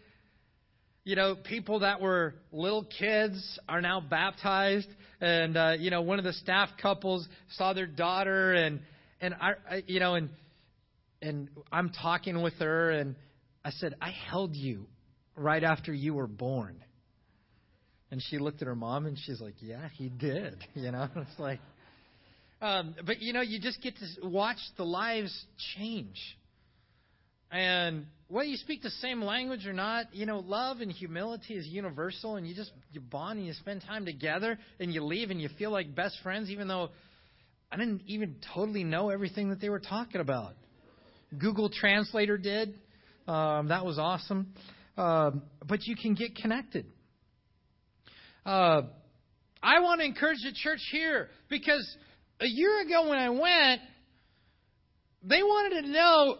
you 1.05 1.15
know, 1.15 1.37
people 1.37 1.81
that 1.81 2.01
were 2.01 2.35
little 2.51 2.85
kids 2.99 3.59
are 3.69 3.81
now 3.81 4.01
baptized. 4.01 4.89
And, 5.21 5.57
uh, 5.57 5.77
you 5.79 5.91
know, 5.91 6.03
one 6.03 6.19
of 6.19 6.25
the 6.25 6.33
staff 6.33 6.71
couples 6.83 7.27
saw 7.53 7.73
their 7.73 7.87
daughter 7.87 8.53
and, 8.53 8.81
and 9.21 9.35
I, 9.35 9.53
I 9.71 9.83
you 9.87 10.01
know, 10.01 10.17
and, 10.17 10.29
and 11.23 11.49
I'm 11.71 11.91
talking 11.91 12.43
with 12.43 12.55
her 12.55 12.91
and, 12.91 13.15
I 13.69 13.71
said, 13.73 13.97
I 14.01 14.13
held 14.31 14.57
you 14.57 14.87
right 15.37 15.63
after 15.63 15.93
you 15.93 16.15
were 16.15 16.27
born. 16.27 16.83
And 18.11 18.23
she 18.31 18.39
looked 18.39 18.63
at 18.63 18.67
her 18.67 18.75
mom 18.75 19.05
and 19.05 19.19
she's 19.19 19.43
like, 19.43 19.57
Yeah, 19.61 19.91
he 19.93 20.09
did. 20.09 20.57
You 20.75 20.91
know, 20.91 21.07
it's 21.15 21.39
like, 21.39 21.61
um, 22.63 22.95
but 23.05 23.21
you 23.21 23.35
know, 23.35 23.43
you 23.43 23.61
just 23.61 23.83
get 23.83 23.93
to 23.99 24.27
watch 24.27 24.57
the 24.79 24.85
lives 24.85 25.45
change. 25.77 26.17
And 27.51 28.07
whether 28.29 28.49
you 28.49 28.57
speak 28.57 28.81
the 28.81 28.91
same 28.91 29.21
language 29.21 29.67
or 29.67 29.75
not, 29.75 30.15
you 30.15 30.25
know, 30.25 30.39
love 30.39 30.81
and 30.81 30.91
humility 30.91 31.55
is 31.55 31.67
universal, 31.67 32.37
and 32.37 32.49
you 32.49 32.55
just 32.55 32.71
you 32.93 33.03
bond 33.03 33.39
and 33.39 33.47
you 33.47 33.53
spend 33.53 33.83
time 33.83 34.07
together, 34.07 34.59
and 34.81 34.95
you 34.95 35.05
leave 35.05 35.31
and 35.31 35.43
you 35.43 35.51
feel 35.59 35.71
like 35.71 35.95
best 35.95 36.17
friends, 36.23 36.49
even 36.49 36.69
though 36.69 36.89
I 37.71 37.77
didn't 37.77 38.01
even 38.07 38.37
totally 38.55 38.85
know 38.85 39.11
everything 39.11 39.51
that 39.51 39.61
they 39.61 39.69
were 39.69 39.79
talking 39.79 40.23
about. 40.23 40.55
Google 41.39 41.69
Translator 41.69 42.39
did. 42.39 42.79
Um, 43.29 43.69
that 43.69 43.85
was 43.85 43.99
awesome. 43.99 44.55
Uh, 44.97 45.31
but 45.67 45.85
you 45.85 45.95
can 45.95 46.15
get 46.15 46.35
connected. 46.35 46.87
Uh, 48.45 48.83
I 49.63 49.81
want 49.81 50.01
to 50.01 50.07
encourage 50.07 50.39
the 50.43 50.53
church 50.53 50.81
here 50.91 51.29
because 51.49 51.97
a 52.41 52.47
year 52.47 52.81
ago 52.81 53.09
when 53.09 53.19
I 53.19 53.31
went, 53.31 53.81
they 55.23 55.43
wanted 55.43 55.83
to 55.83 55.89
know 55.89 56.39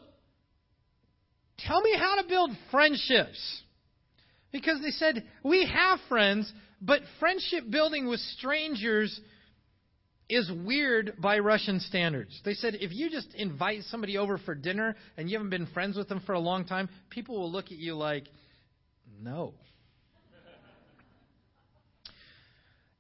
Tell 1.67 1.81
me 1.81 1.95
how 1.99 2.21
to 2.21 2.29
build 2.29 2.51
friendships. 2.71 3.63
Because 4.53 4.81
they 4.81 4.91
said, 4.91 5.25
We 5.43 5.67
have 5.67 5.99
friends, 6.09 6.51
but 6.81 7.01
friendship 7.19 7.65
building 7.71 8.09
with 8.09 8.21
strangers 8.21 9.21
is 10.29 10.51
weird 10.65 11.15
by 11.21 11.39
Russian 11.39 11.81
standards. 11.81 12.39
They 12.45 12.55
said 12.55 12.77
if 12.81 12.93
you 12.93 13.11
just 13.11 13.35
invite 13.35 13.83
somebody 13.85 14.19
over 14.19 14.39
for 14.39 14.55
dinner 14.55 14.97
and 15.17 15.31
you 15.31 15.37
haven't 15.39 15.51
been 15.51 15.67
friends 15.67 15.97
with 15.97 16.09
them 16.09 16.21
for 16.27 16.35
a 16.35 16.41
long 16.41 16.65
time, 16.67 16.89
people 17.11 17.39
will 17.39 17.51
look 17.51 17.67
at 17.67 17.79
you 17.79 17.95
like, 17.95 18.29
no. 19.21 19.55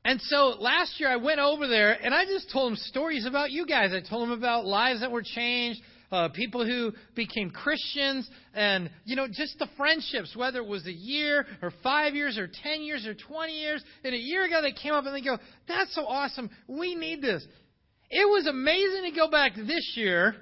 And 0.04 0.22
so 0.22 0.56
last 0.58 0.98
year 0.98 1.10
I 1.10 1.16
went 1.16 1.38
over 1.38 1.68
there 1.68 1.92
and 1.92 2.14
I 2.14 2.24
just 2.24 2.50
told 2.50 2.70
them 2.72 2.76
stories 2.76 3.26
about 3.26 3.50
you 3.50 3.66
guys. 3.66 3.92
I 3.92 4.00
told 4.00 4.22
them 4.22 4.30
about 4.30 4.64
lives 4.64 5.00
that 5.00 5.10
were 5.10 5.22
changed, 5.22 5.82
uh, 6.10 6.28
people 6.30 6.64
who 6.64 6.92
became 7.14 7.50
Christians, 7.50 8.28
and 8.54 8.90
you 9.04 9.16
know 9.16 9.26
just 9.26 9.58
the 9.58 9.68
friendships, 9.76 10.34
whether 10.34 10.60
it 10.60 10.66
was 10.66 10.86
a 10.86 10.92
year 10.92 11.46
or 11.60 11.72
five 11.82 12.14
years 12.14 12.38
or 12.38 12.48
ten 12.62 12.82
years 12.82 13.06
or 13.06 13.14
twenty 13.14 13.60
years. 13.60 13.82
And 14.04 14.14
a 14.14 14.18
year 14.18 14.44
ago 14.44 14.62
they 14.62 14.72
came 14.72 14.94
up 14.94 15.04
and 15.04 15.14
they 15.14 15.20
go, 15.20 15.38
"That's 15.66 15.94
so 15.94 16.06
awesome! 16.06 16.50
We 16.66 16.94
need 16.94 17.20
this." 17.20 17.46
It 18.10 18.26
was 18.26 18.46
amazing 18.46 19.10
to 19.10 19.16
go 19.16 19.28
back 19.30 19.52
this 19.54 19.92
year, 19.96 20.34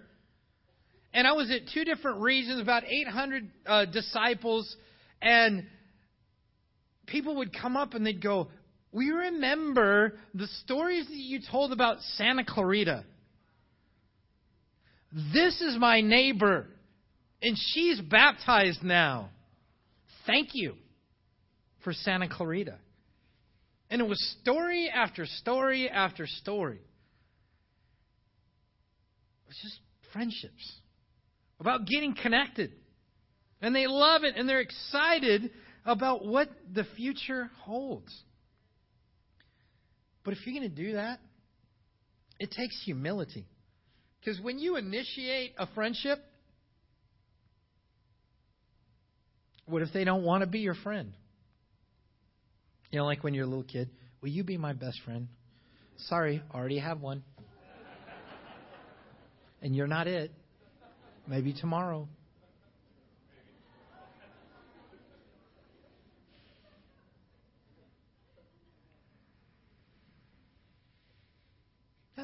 and 1.12 1.26
I 1.26 1.32
was 1.32 1.50
at 1.50 1.62
two 1.74 1.84
different 1.84 2.20
regions, 2.20 2.60
about 2.60 2.84
800 2.84 3.50
uh, 3.66 3.84
disciples, 3.86 4.76
and 5.20 5.66
people 7.06 7.36
would 7.36 7.52
come 7.52 7.76
up 7.76 7.94
and 7.94 8.06
they'd 8.06 8.22
go, 8.22 8.50
"We 8.92 9.10
remember 9.10 10.16
the 10.32 10.46
stories 10.62 11.08
that 11.08 11.16
you 11.16 11.40
told 11.50 11.72
about 11.72 12.00
Santa 12.16 12.44
Clarita." 12.44 13.04
This 15.12 15.60
is 15.60 15.76
my 15.78 16.00
neighbor, 16.00 16.66
and 17.42 17.56
she's 17.56 18.00
baptized 18.00 18.82
now. 18.82 19.30
Thank 20.26 20.48
you 20.52 20.74
for 21.84 21.92
Santa 21.92 22.28
Clarita. 22.28 22.78
And 23.90 24.00
it 24.00 24.08
was 24.08 24.20
story 24.42 24.90
after 24.92 25.26
story 25.26 25.88
after 25.88 26.26
story. 26.26 26.80
It 29.44 29.48
was 29.48 29.56
just 29.62 29.78
friendships 30.12 30.80
about 31.60 31.86
getting 31.86 32.14
connected. 32.14 32.72
And 33.62 33.74
they 33.74 33.86
love 33.86 34.24
it 34.24 34.34
and 34.36 34.48
they're 34.48 34.60
excited 34.60 35.50
about 35.84 36.26
what 36.26 36.48
the 36.72 36.84
future 36.96 37.50
holds. 37.60 38.12
But 40.24 40.34
if 40.34 40.44
you're 40.44 40.58
going 40.58 40.68
to 40.68 40.82
do 40.82 40.94
that, 40.94 41.20
it 42.40 42.50
takes 42.50 42.82
humility. 42.84 43.46
Because 44.26 44.40
when 44.40 44.58
you 44.58 44.74
initiate 44.74 45.54
a 45.56 45.68
friendship, 45.68 46.18
what 49.66 49.82
if 49.82 49.92
they 49.92 50.02
don't 50.02 50.24
want 50.24 50.40
to 50.40 50.48
be 50.48 50.58
your 50.58 50.74
friend? 50.74 51.12
You 52.90 52.98
know, 52.98 53.04
like 53.04 53.22
when 53.22 53.34
you're 53.34 53.44
a 53.44 53.48
little 53.48 53.62
kid, 53.62 53.88
will 54.20 54.30
you 54.30 54.42
be 54.42 54.56
my 54.56 54.72
best 54.72 55.00
friend? 55.04 55.28
Sorry, 56.08 56.42
already 56.52 56.80
have 56.80 57.00
one. 57.00 57.22
and 59.62 59.76
you're 59.76 59.86
not 59.86 60.08
it. 60.08 60.32
Maybe 61.28 61.52
tomorrow. 61.52 62.08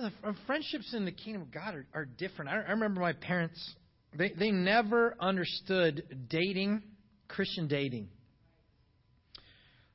The 0.03 0.35
friendships 0.47 0.93
in 0.95 1.05
the 1.05 1.13
kingdom 1.13 1.43
of 1.43 1.53
God 1.53 1.77
are, 1.77 1.87
are 1.95 2.05
different. 2.05 2.51
I, 2.51 2.57
I 2.57 2.71
remember 2.73 3.01
my 3.01 3.13
parents, 3.13 3.75
they, 4.19 4.33
they 4.37 4.51
never 4.51 5.15
understood 5.21 6.27
dating, 6.29 6.83
Christian 7.29 7.69
dating. 7.69 8.09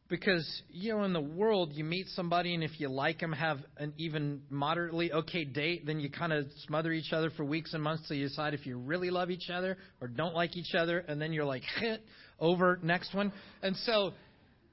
Because, 0.07 0.49
you 0.69 0.93
know, 0.93 1.03
in 1.03 1.11
the 1.11 1.19
world, 1.19 1.73
you 1.73 1.83
meet 1.83 2.07
somebody, 2.15 2.53
and 2.53 2.63
if 2.63 2.79
you 2.79 2.87
like 2.87 3.19
them, 3.19 3.33
have 3.33 3.57
an 3.75 3.91
even 3.97 4.43
moderately 4.49 5.11
okay 5.11 5.43
date, 5.43 5.85
then 5.85 5.99
you 5.99 6.09
kind 6.09 6.31
of 6.31 6.45
smother 6.65 6.93
each 6.93 7.11
other 7.11 7.29
for 7.31 7.43
weeks 7.43 7.73
and 7.73 7.83
months 7.83 8.07
till 8.07 8.15
you 8.15 8.29
decide 8.29 8.53
if 8.53 8.65
you 8.65 8.77
really 8.77 9.09
love 9.09 9.29
each 9.29 9.49
other 9.53 9.77
or 9.99 10.07
don't 10.07 10.33
like 10.33 10.55
each 10.55 10.73
other, 10.73 10.99
and 10.99 11.21
then 11.21 11.33
you're 11.33 11.43
like, 11.43 11.63
hit, 11.81 12.01
over, 12.39 12.79
next 12.81 13.13
one. 13.13 13.33
And 13.61 13.75
so 13.75 14.13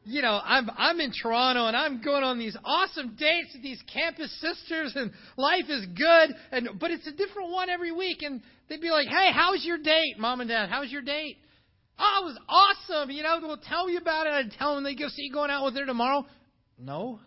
you 0.05 0.21
know, 0.23 0.41
I'm 0.45 0.69
I'm 0.77 1.01
in 1.01 1.13
Toronto 1.13 1.67
and 1.67 1.77
I'm 1.77 2.03
going 2.03 2.23
on 2.23 2.39
these 2.39 2.57
awesome 2.65 3.17
dates 3.17 3.55
with 3.55 3.63
these 3.63 3.83
campus 3.93 4.31
sisters 4.41 4.93
and 4.97 5.11
life 5.37 5.65
is 5.69 5.87
good 5.97 6.37
and 6.53 6.79
but 6.79 6.91
it's 6.91 7.07
a 7.07 7.13
different 7.13 7.51
one 7.51 7.71
every 7.71 7.93
week 7.93 8.23
and 8.23 8.43
they'd 8.69 8.81
be 8.81 8.91
like, 8.91 9.09
"Hey, 9.09 9.31
how's 9.33 9.65
your 9.65 9.79
date, 9.79 10.19
mom 10.19 10.41
and 10.41 10.49
dad? 10.49 10.69
How's 10.69 10.91
your 10.91 11.03
date?" 11.03 11.39
"Oh, 11.99 12.21
it 12.23 12.25
was 12.27 12.39
awesome." 12.49 13.11
You 13.11 13.23
know, 13.23 13.41
they'll 13.41 13.57
tell 13.57 13.87
me 13.87 13.97
about 13.97 14.27
it. 14.27 14.33
I'd 14.33 14.53
tell 14.53 14.75
them 14.75 14.85
they 14.85 14.95
go 14.95 15.09
see 15.09 15.23
you 15.23 15.33
going 15.33 15.51
out 15.51 15.65
with 15.65 15.77
her 15.77 15.87
tomorrow. 15.87 16.27
No. 16.79 17.21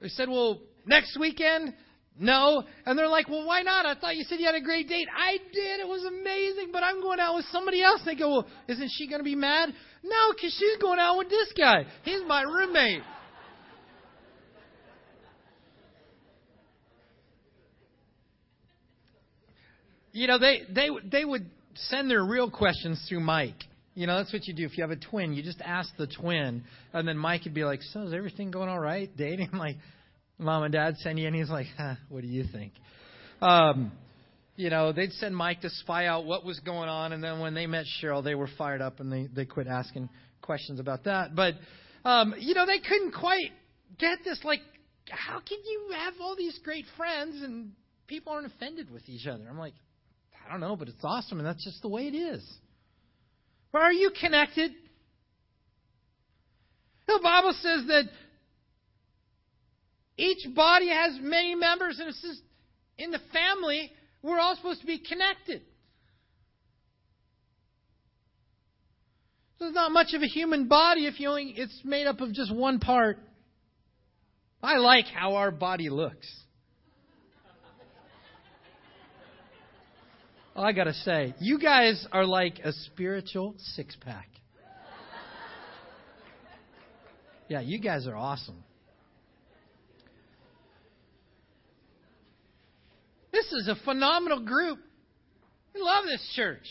They 0.00 0.08
said, 0.08 0.30
"Well, 0.30 0.60
next 0.86 1.18
weekend." 1.18 1.74
No. 2.20 2.62
And 2.84 2.98
they're 2.98 3.08
like, 3.08 3.28
well, 3.28 3.46
why 3.46 3.62
not? 3.62 3.86
I 3.86 3.94
thought 3.94 4.14
you 4.14 4.24
said 4.24 4.38
you 4.38 4.46
had 4.46 4.54
a 4.54 4.60
great 4.60 4.88
date. 4.88 5.08
I 5.16 5.38
did. 5.52 5.80
It 5.80 5.88
was 5.88 6.04
amazing, 6.04 6.68
but 6.70 6.82
I'm 6.82 7.00
going 7.00 7.18
out 7.18 7.34
with 7.34 7.46
somebody 7.46 7.82
else. 7.82 8.02
They 8.04 8.14
go, 8.14 8.28
well, 8.30 8.46
isn't 8.68 8.90
she 8.92 9.08
going 9.08 9.20
to 9.20 9.24
be 9.24 9.34
mad? 9.34 9.70
No, 10.04 10.32
because 10.34 10.54
she's 10.58 10.76
going 10.76 10.98
out 10.98 11.16
with 11.16 11.30
this 11.30 11.52
guy. 11.56 11.86
He's 12.04 12.20
my 12.26 12.42
roommate. 12.42 13.02
You 20.12 20.26
know, 20.26 20.38
they, 20.38 20.62
they, 20.68 20.88
they 21.10 21.24
would 21.24 21.48
send 21.74 22.10
their 22.10 22.24
real 22.24 22.50
questions 22.50 23.02
through 23.08 23.20
Mike. 23.20 23.54
You 23.94 24.06
know, 24.06 24.18
that's 24.18 24.32
what 24.32 24.46
you 24.46 24.54
do. 24.54 24.64
If 24.66 24.76
you 24.76 24.82
have 24.82 24.90
a 24.90 24.96
twin, 24.96 25.32
you 25.32 25.42
just 25.42 25.60
ask 25.62 25.90
the 25.96 26.06
twin, 26.06 26.64
and 26.92 27.08
then 27.08 27.16
Mike 27.16 27.44
would 27.44 27.54
be 27.54 27.64
like, 27.64 27.80
so 27.82 28.02
is 28.02 28.12
everything 28.12 28.50
going 28.50 28.68
all 28.68 28.78
right? 28.78 29.08
Dating? 29.16 29.48
I'm 29.52 29.58
like, 29.58 29.76
mom 30.40 30.64
and 30.64 30.72
dad 30.72 30.96
send 30.98 31.18
you, 31.18 31.26
and 31.26 31.36
he's 31.36 31.50
like, 31.50 31.66
huh, 31.76 31.94
what 32.08 32.22
do 32.22 32.26
you 32.26 32.44
think? 32.50 32.72
Um, 33.40 33.92
you 34.56 34.70
know, 34.70 34.92
they'd 34.92 35.12
send 35.12 35.36
Mike 35.36 35.60
to 35.62 35.70
spy 35.70 36.06
out 36.06 36.24
what 36.24 36.44
was 36.44 36.58
going 36.60 36.88
on, 36.88 37.12
and 37.12 37.22
then 37.22 37.40
when 37.40 37.54
they 37.54 37.66
met 37.66 37.84
Cheryl, 38.02 38.22
they 38.22 38.34
were 38.34 38.48
fired 38.58 38.82
up 38.82 39.00
and 39.00 39.12
they, 39.12 39.28
they 39.34 39.44
quit 39.44 39.66
asking 39.66 40.08
questions 40.42 40.80
about 40.80 41.04
that. 41.04 41.34
But, 41.34 41.54
um, 42.04 42.34
you 42.38 42.54
know, 42.54 42.66
they 42.66 42.78
couldn't 42.78 43.12
quite 43.12 43.50
get 43.98 44.18
this. 44.24 44.40
Like, 44.44 44.60
how 45.08 45.40
can 45.40 45.58
you 45.64 45.92
have 45.96 46.14
all 46.20 46.36
these 46.36 46.58
great 46.62 46.84
friends 46.96 47.42
and 47.42 47.72
people 48.06 48.32
aren't 48.32 48.46
offended 48.46 48.90
with 48.90 49.08
each 49.08 49.26
other? 49.26 49.44
I'm 49.48 49.58
like, 49.58 49.74
I 50.46 50.50
don't 50.50 50.60
know, 50.60 50.76
but 50.76 50.88
it's 50.88 51.04
awesome, 51.04 51.38
and 51.38 51.46
that's 51.46 51.64
just 51.64 51.80
the 51.82 51.88
way 51.88 52.02
it 52.02 52.14
is. 52.14 52.46
But 53.72 53.82
are 53.82 53.92
you 53.92 54.10
connected? 54.20 54.72
The 57.06 57.20
Bible 57.22 57.54
says 57.60 57.86
that 57.86 58.04
each 60.20 60.54
body 60.54 60.88
has 60.88 61.18
many 61.20 61.54
members, 61.54 61.98
and 61.98 62.08
it 62.08 62.14
says 62.16 62.40
in 62.98 63.10
the 63.10 63.20
family, 63.32 63.90
we're 64.22 64.38
all 64.38 64.54
supposed 64.54 64.80
to 64.82 64.86
be 64.86 64.98
connected. 64.98 65.62
There's 69.58 69.74
not 69.74 69.92
much 69.92 70.14
of 70.14 70.22
a 70.22 70.26
human 70.26 70.68
body 70.68 71.06
if 71.06 71.20
you 71.20 71.28
only 71.28 71.54
it's 71.56 71.80
made 71.84 72.06
up 72.06 72.20
of 72.20 72.32
just 72.32 72.54
one 72.54 72.80
part. 72.80 73.18
I 74.62 74.76
like 74.76 75.06
how 75.06 75.36
our 75.36 75.50
body 75.50 75.88
looks. 75.88 76.26
I 80.54 80.72
got 80.72 80.84
to 80.84 80.92
say, 80.92 81.34
you 81.40 81.58
guys 81.58 82.06
are 82.12 82.26
like 82.26 82.58
a 82.62 82.72
spiritual 82.72 83.54
six 83.58 83.96
pack. 84.00 84.28
Yeah, 87.48 87.60
you 87.60 87.80
guys 87.80 88.06
are 88.06 88.16
awesome. 88.16 88.62
This 93.40 93.62
is 93.62 93.68
a 93.68 93.84
phenomenal 93.84 94.40
group. 94.40 94.78
We 95.74 95.80
love 95.80 96.04
this 96.04 96.32
church. 96.34 96.66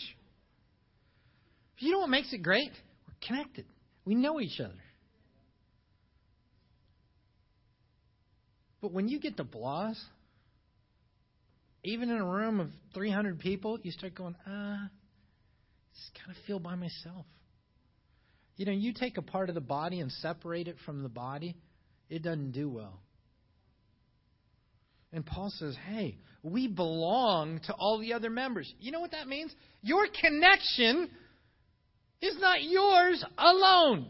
You 1.80 1.94
know 1.94 2.00
what 2.00 2.10
makes 2.10 2.32
it 2.34 2.44
great? 2.44 2.72
We're 3.08 3.28
connected. 3.28 3.66
We 4.06 4.16
know 4.16 4.40
each 4.40 4.60
other. 4.60 4.74
But 8.82 8.92
when 8.92 9.08
you 9.08 9.20
get 9.20 9.38
to 9.38 9.44
blahs, 9.44 9.98
even 11.84 12.10
in 12.10 12.18
a 12.18 12.26
room 12.26 12.60
of 12.60 12.70
300 12.94 13.40
people, 13.40 13.80
you 13.82 13.92
start 13.92 14.16
going, 14.16 14.36
ah, 14.46 14.86
I 14.86 14.90
just 15.96 16.12
kind 16.24 16.38
of 16.38 16.44
feel 16.46 16.60
by 16.60 16.76
myself. 16.76 17.26
You 18.58 18.66
know, 18.66 18.74
you 18.74 18.94
take 18.94 19.18
a 19.18 19.22
part 19.22 19.50
of 19.50 19.56
the 19.56 19.62
body 19.62 20.02
and 20.02 20.12
separate 20.12 20.68
it 20.68 20.76
from 20.86 21.04
the 21.04 21.10
body, 21.10 21.56
it 22.10 22.22
doesn't 22.22 22.52
do 22.52 22.70
well. 22.70 23.00
And 25.12 25.26
Paul 25.26 25.52
says, 25.58 25.76
hey, 25.88 26.18
we 26.44 26.68
belong 26.68 27.60
to 27.66 27.74
all 27.74 28.00
the 28.00 28.14
other 28.14 28.30
members. 28.30 28.72
You 28.80 28.92
know 28.92 29.00
what 29.00 29.12
that 29.12 29.28
means? 29.28 29.54
Your 29.82 30.06
connection 30.22 31.10
is 32.22 32.38
not 32.40 32.64
yours 32.64 33.24
alone. 33.38 34.10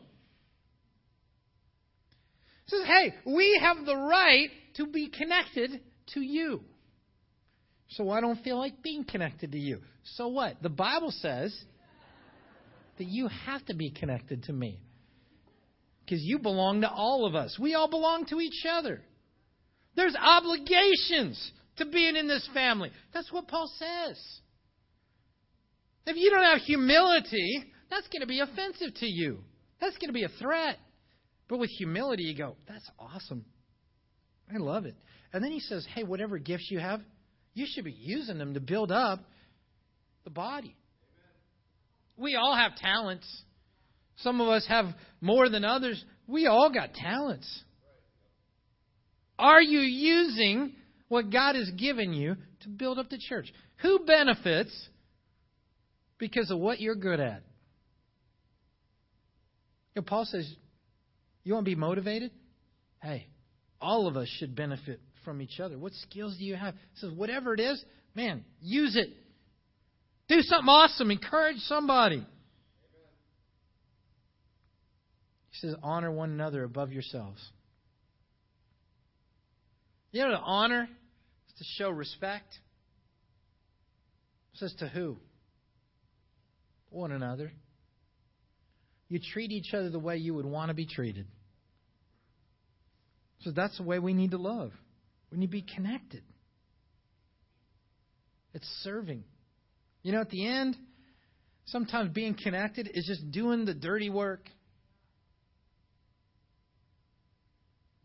He 2.65 2.77
says, 2.77 2.85
hey, 2.85 3.13
we 3.25 3.59
have 3.61 3.85
the 3.85 3.95
right 3.95 4.49
to 4.75 4.87
be 4.87 5.09
connected 5.09 5.79
to 6.13 6.19
you. 6.19 6.61
So 7.91 8.09
I 8.11 8.21
don't 8.21 8.41
feel 8.43 8.57
like 8.57 8.83
being 8.83 9.03
connected 9.03 9.53
to 9.53 9.57
you. 9.57 9.79
So 10.03 10.27
what? 10.27 10.61
The 10.61 10.69
Bible 10.69 11.11
says 11.11 11.57
that 12.97 13.07
you 13.07 13.29
have 13.45 13.65
to 13.65 13.73
be 13.73 13.89
connected 13.89 14.43
to 14.43 14.53
me. 14.53 14.79
Because 16.05 16.21
you 16.21 16.39
belong 16.39 16.81
to 16.81 16.89
all 16.89 17.25
of 17.25 17.35
us. 17.35 17.57
We 17.59 17.73
all 17.73 17.89
belong 17.89 18.25
to 18.27 18.39
each 18.39 18.65
other. 18.69 19.01
There's 19.99 20.15
obligations 20.15 21.51
to 21.75 21.85
being 21.85 22.15
in 22.15 22.25
this 22.25 22.49
family. 22.53 22.89
That's 23.13 23.29
what 23.33 23.49
Paul 23.49 23.69
says. 23.77 24.17
If 26.05 26.15
you 26.15 26.29
don't 26.29 26.45
have 26.45 26.61
humility, 26.61 27.65
that's 27.89 28.07
going 28.07 28.21
to 28.21 28.25
be 28.25 28.39
offensive 28.39 28.93
to 29.01 29.05
you. 29.05 29.39
That's 29.81 29.97
going 29.97 30.07
to 30.07 30.13
be 30.13 30.23
a 30.23 30.29
threat. 30.39 30.77
But 31.49 31.59
with 31.59 31.69
humility, 31.71 32.23
you 32.23 32.37
go, 32.37 32.55
that's 32.65 32.89
awesome. 32.97 33.43
I 34.49 34.55
love 34.55 34.85
it. 34.85 34.95
And 35.33 35.43
then 35.43 35.51
he 35.51 35.59
says, 35.59 35.85
hey, 35.93 36.05
whatever 36.05 36.37
gifts 36.37 36.69
you 36.71 36.79
have, 36.79 37.01
you 37.53 37.65
should 37.69 37.83
be 37.83 37.91
using 37.91 38.37
them 38.37 38.53
to 38.53 38.61
build 38.61 38.93
up 38.93 39.19
the 40.23 40.29
body. 40.29 40.77
We 42.15 42.37
all 42.37 42.55
have 42.55 42.77
talents. 42.77 43.27
Some 44.19 44.39
of 44.39 44.47
us 44.47 44.65
have 44.69 44.85
more 45.19 45.49
than 45.49 45.65
others. 45.65 46.01
We 46.25 46.47
all 46.47 46.71
got 46.73 46.93
talents. 46.93 47.63
Are 49.39 49.61
you 49.61 49.79
using 49.79 50.73
what 51.07 51.31
God 51.31 51.55
has 51.55 51.69
given 51.71 52.13
you 52.13 52.35
to 52.61 52.69
build 52.69 52.99
up 52.99 53.09
the 53.09 53.17
church? 53.17 53.51
Who 53.81 53.99
benefits 53.99 54.89
because 56.17 56.51
of 56.51 56.59
what 56.59 56.81
you're 56.81 56.93
good 56.93 57.21
at? 57.21 57.41
You 59.95 60.01
know, 60.01 60.05
Paul 60.05 60.25
says, 60.25 60.53
You 61.45 61.53
want 61.53 61.65
to 61.65 61.71
be 61.71 61.75
motivated? 61.75 62.31
Hey, 63.01 63.27
all 63.79 64.07
of 64.07 64.17
us 64.17 64.27
should 64.39 64.57
benefit 64.57 64.99
from 65.23 65.41
each 65.41 65.61
other. 65.61 65.77
What 65.77 65.93
skills 65.93 66.35
do 66.37 66.43
you 66.43 66.55
have? 66.55 66.73
He 66.73 66.99
says, 66.99 67.11
Whatever 67.13 67.53
it 67.53 67.61
is, 67.61 67.83
man, 68.13 68.43
use 68.59 68.97
it. 68.97 69.09
Do 70.27 70.41
something 70.41 70.67
awesome. 70.67 71.11
Encourage 71.11 71.59
somebody. 71.59 72.25
He 75.51 75.67
says, 75.67 75.75
Honor 75.81 76.11
one 76.11 76.29
another 76.29 76.65
above 76.65 76.91
yourselves. 76.91 77.39
You 80.11 80.23
know, 80.23 80.31
to 80.31 80.37
honor 80.37 80.87
is 81.47 81.55
to 81.57 81.63
show 81.77 81.89
respect. 81.89 82.51
It 84.53 84.59
says 84.59 84.73
to 84.79 84.87
who? 84.87 85.17
One 86.89 87.11
another. 87.11 87.51
You 89.07 89.19
treat 89.33 89.51
each 89.51 89.73
other 89.73 89.89
the 89.89 89.99
way 89.99 90.17
you 90.17 90.33
would 90.33 90.45
want 90.45 90.69
to 90.69 90.73
be 90.73 90.85
treated. 90.85 91.27
So 93.41 93.51
that's 93.51 93.77
the 93.77 93.83
way 93.83 93.99
we 93.99 94.13
need 94.13 94.31
to 94.31 94.37
love. 94.37 94.71
We 95.31 95.37
need 95.37 95.47
to 95.47 95.51
be 95.51 95.65
connected. 95.75 96.23
It's 98.53 98.67
serving. 98.83 99.23
You 100.01 100.11
know, 100.11 100.21
at 100.21 100.29
the 100.29 100.47
end, 100.47 100.75
sometimes 101.65 102.11
being 102.11 102.35
connected 102.35 102.89
is 102.93 103.05
just 103.05 103.31
doing 103.31 103.65
the 103.65 103.73
dirty 103.73 104.09
work. 104.09 104.45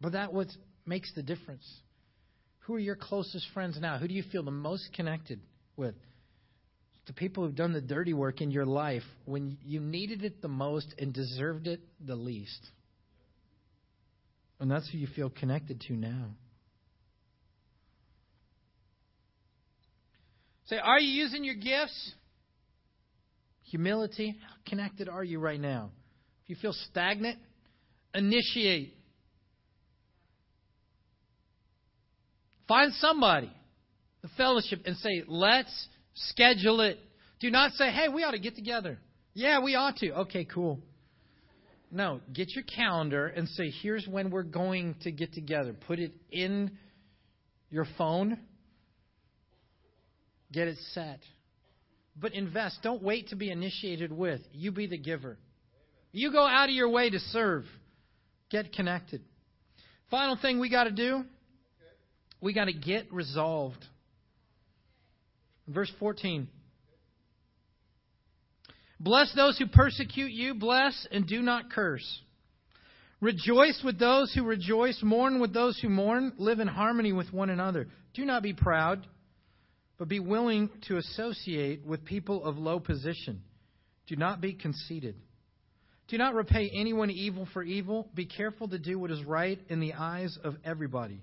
But 0.01 0.13
that 0.13 0.33
what 0.33 0.49
makes 0.87 1.13
the 1.15 1.23
difference. 1.23 1.67
Who 2.65 2.75
are 2.75 2.81
your 2.81 2.97
closest 2.97 3.47
friends 3.53 3.79
now? 3.81 3.99
Who 3.99 4.09
do 4.09 4.15
you 4.15 4.23
feel 4.33 4.43
the 4.43 4.51
most 4.51 4.89
connected 4.95 5.41
with? 5.77 5.95
The 7.07 7.13
people 7.13 7.45
who've 7.45 7.55
done 7.55 7.75
the 7.75 7.83
dirty 7.83 8.15
work 8.15 8.41
in 8.41 8.51
your 8.51 8.65
life 8.65 9.03
when 9.27 9.59
you 9.63 9.81
needed 9.81 10.25
it 10.25 10.41
the 10.41 10.49
most 10.49 10.95
and 10.99 11.13
deserved 11.13 11.67
it 11.67 11.81
the 12.01 12.17
least. 12.17 12.61
And 14.59 14.71
that's 14.71 14.91
who 14.91 14.97
you 14.97 15.07
feel 15.15 15.29
connected 15.29 15.83
to 15.89 15.93
now. 15.93 16.31
Say, 20.67 20.79
are 20.79 20.99
you 20.99 21.23
using 21.23 21.45
your 21.45 21.57
gifts? 21.57 22.13
Humility. 23.65 24.39
How 24.41 24.55
connected 24.67 25.11
are 25.11 25.23
you 25.23 25.39
right 25.39 25.61
now? 25.61 25.91
If 26.45 26.51
you 26.51 26.57
feel 26.57 26.73
stagnant, 26.91 27.39
initiate. 28.15 28.95
Find 32.67 32.93
somebody, 32.95 33.53
the 34.23 34.29
fellowship, 34.37 34.83
and 34.87 34.97
say, 34.97 35.23
let's 35.27 35.89
schedule 36.15 36.81
it. 36.81 36.99
Do 37.41 37.51
not 37.51 37.73
say, 37.73 37.91
hey, 37.91 38.09
we 38.09 38.25
ought 38.25 38.31
to 38.31 38.39
get 38.39 38.55
together. 38.57 38.99
Yeah, 39.35 39.61
we 39.61 39.75
ought 39.75 39.97
to. 39.97 40.13
Okay, 40.21 40.45
cool. 40.45 40.81
No, 41.91 42.21
get 42.33 42.55
your 42.55 42.65
calendar 42.65 43.27
and 43.27 43.49
say, 43.49 43.71
here's 43.83 44.07
when 44.07 44.31
we're 44.31 44.43
going 44.43 44.97
to 45.03 45.13
get 45.13 45.33
together. 45.33 45.75
Put 45.87 45.99
it 45.99 46.13
in 46.31 46.73
your 47.71 47.87
phone. 47.99 48.39
Get 50.53 50.69
it 50.69 50.79
set. 50.93 51.21
But 52.17 52.33
invest. 52.33 52.79
Don't 52.83 53.03
wait 53.03 53.29
to 53.29 53.37
be 53.37 53.51
initiated 53.51 54.13
with. 54.13 54.41
You 54.53 54.73
be 54.73 54.87
the 54.87 54.99
giver. 54.99 55.37
You 56.13 56.33
go 56.33 56.47
out 56.47 56.69
of 56.69 56.75
your 56.75 56.89
way 56.89 57.11
to 57.11 57.19
serve. 57.19 57.65
Get 58.51 58.73
connected. 58.73 59.23
Final 60.11 60.37
thing 60.41 60.61
we 60.61 60.71
got 60.71 60.85
to 60.85 60.93
do 60.93 61.25
we 62.45 62.53
got 62.53 62.67
to 62.67 62.75
get 62.75 63.11
resolved. 63.11 63.83
Verse 65.67 65.91
14. 65.99 66.47
Bless 69.01 69.35
those 69.35 69.59
who 69.59 69.67
persecute 69.67 70.31
you, 70.31 70.55
bless 70.55 71.07
and 71.11 71.27
do 71.27 71.41
not 71.41 71.71
curse. 71.71 72.07
Rejoice 73.23 73.81
with 73.83 73.99
those 73.99 74.33
who 74.35 74.45
rejoice, 74.45 75.01
mourn 75.03 75.41
with 75.41 75.55
those 75.55 75.79
who 75.81 75.89
mourn, 75.89 76.35
live 76.37 76.61
in 76.61 76.69
harmony 76.69 77.15
with 77.15 77.33
one 77.33 77.49
another. 77.49 77.89
Do 78.13 78.27
not 78.27 78.43
be 78.43 78.53
proud, 78.53 79.07
but 79.97 80.09
be 80.09 80.21
willing 80.21 80.69
to 80.89 80.99
associate 80.99 81.87
with 81.87 82.05
people 82.05 82.45
of 82.45 82.59
low 82.59 82.79
position. 82.79 83.43
Do 84.07 84.17
not 84.17 84.43
be 84.43 84.53
conceited. 84.53 85.17
Do 86.09 86.19
not 86.19 86.35
repay 86.35 86.71
anyone 86.79 87.11
evil 87.11 87.49
for 87.55 87.63
evil. 87.63 88.11
Be 88.15 88.27
careful 88.27 88.69
to 88.69 88.79
do 88.79 88.99
what 88.99 89.11
is 89.11 89.25
right 89.25 89.59
in 89.71 89.81
the 89.81 89.95
eyes 89.95 90.39
of 90.45 90.57
everybody. 90.63 91.23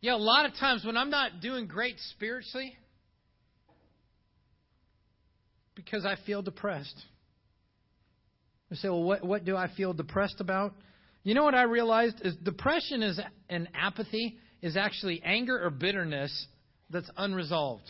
Yeah, 0.00 0.14
a 0.14 0.16
lot 0.16 0.46
of 0.46 0.54
times 0.54 0.84
when 0.84 0.96
I'm 0.96 1.10
not 1.10 1.40
doing 1.40 1.66
great 1.66 1.96
spiritually, 2.12 2.76
because 5.74 6.04
I 6.04 6.16
feel 6.26 6.42
depressed. 6.42 6.94
You 8.70 8.76
say, 8.76 8.88
well, 8.88 9.02
what, 9.02 9.24
what 9.24 9.44
do 9.44 9.56
I 9.56 9.68
feel 9.76 9.92
depressed 9.92 10.40
about? 10.40 10.74
You 11.22 11.34
know 11.34 11.44
what 11.44 11.54
I 11.54 11.62
realized 11.62 12.16
is 12.22 12.34
depression 12.36 13.02
is 13.02 13.20
and 13.48 13.68
apathy 13.74 14.38
is 14.62 14.76
actually 14.76 15.22
anger 15.24 15.64
or 15.64 15.70
bitterness 15.70 16.46
that's 16.90 17.10
unresolved. 17.16 17.88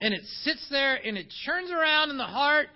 And 0.00 0.14
it 0.14 0.22
sits 0.42 0.66
there 0.70 0.94
and 0.94 1.16
it 1.18 1.26
churns 1.44 1.70
around 1.70 2.10
in 2.10 2.18
the 2.18 2.24
heart. 2.24 2.68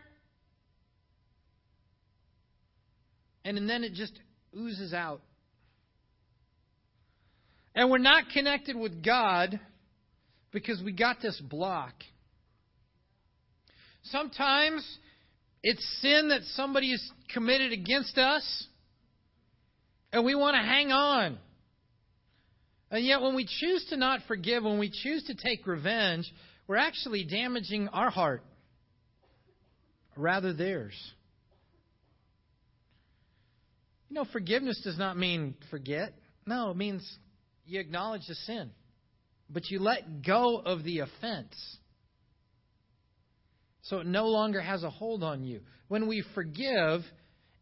And 3.44 3.68
then 3.68 3.84
it 3.84 3.92
just 3.94 4.12
oozes 4.56 4.92
out. 4.92 5.20
And 7.74 7.90
we're 7.90 7.98
not 7.98 8.24
connected 8.32 8.76
with 8.76 9.02
God 9.02 9.58
because 10.52 10.82
we 10.82 10.92
got 10.92 11.22
this 11.22 11.40
block. 11.40 11.94
Sometimes 14.04 14.86
it's 15.62 15.84
sin 16.00 16.28
that 16.28 16.42
somebody 16.54 16.90
has 16.90 17.10
committed 17.32 17.72
against 17.72 18.18
us, 18.18 18.66
and 20.12 20.24
we 20.24 20.34
want 20.34 20.54
to 20.54 20.62
hang 20.62 20.90
on. 20.92 21.38
And 22.90 23.06
yet, 23.06 23.22
when 23.22 23.34
we 23.34 23.46
choose 23.46 23.86
to 23.88 23.96
not 23.96 24.20
forgive, 24.28 24.64
when 24.64 24.78
we 24.78 24.90
choose 24.90 25.24
to 25.24 25.34
take 25.34 25.66
revenge, 25.66 26.30
we're 26.66 26.76
actually 26.76 27.24
damaging 27.24 27.88
our 27.88 28.10
heart, 28.10 28.42
rather 30.14 30.52
theirs. 30.52 30.94
You 34.10 34.16
know, 34.16 34.26
forgiveness 34.30 34.78
does 34.84 34.98
not 34.98 35.16
mean 35.16 35.54
forget. 35.70 36.12
No, 36.44 36.70
it 36.70 36.76
means 36.76 37.02
you 37.64 37.80
acknowledge 37.80 38.26
the 38.26 38.34
sin, 38.34 38.70
but 39.48 39.70
you 39.70 39.78
let 39.78 40.24
go 40.24 40.58
of 40.58 40.84
the 40.84 41.00
offense. 41.00 41.54
So 43.82 43.98
it 43.98 44.06
no 44.06 44.28
longer 44.28 44.60
has 44.60 44.82
a 44.82 44.90
hold 44.90 45.22
on 45.22 45.44
you. 45.44 45.60
When 45.88 46.06
we 46.06 46.24
forgive, 46.34 47.02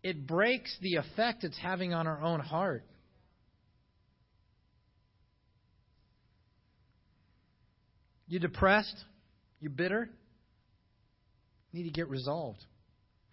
it 0.03 0.27
breaks 0.27 0.75
the 0.81 0.97
effect 0.97 1.45
it's 1.45 1.59
having 1.59 1.95
on 1.95 2.07
our 2.07 2.21
own 2.21 2.41
heart. 2.41 2.85
You're 8.29 8.41
depressed? 8.41 8.97
You're 9.61 9.73
bitter? 9.73 10.09
Need 11.73 11.85
to 11.85 11.91
get 11.91 12.09
resolved. 12.09 12.65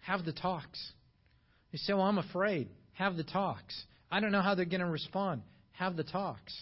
Have 0.00 0.24
the 0.24 0.32
talks. 0.32 0.92
You 1.70 1.78
say, 1.78 1.92
Well, 1.92 2.02
I'm 2.02 2.18
afraid. 2.18 2.68
Have 2.94 3.16
the 3.16 3.24
talks. 3.24 3.80
I 4.10 4.20
don't 4.20 4.32
know 4.32 4.42
how 4.42 4.54
they're 4.54 4.64
going 4.64 4.80
to 4.80 4.86
respond. 4.86 5.42
Have 5.78 5.96
the 5.96 6.04
talks. 6.04 6.52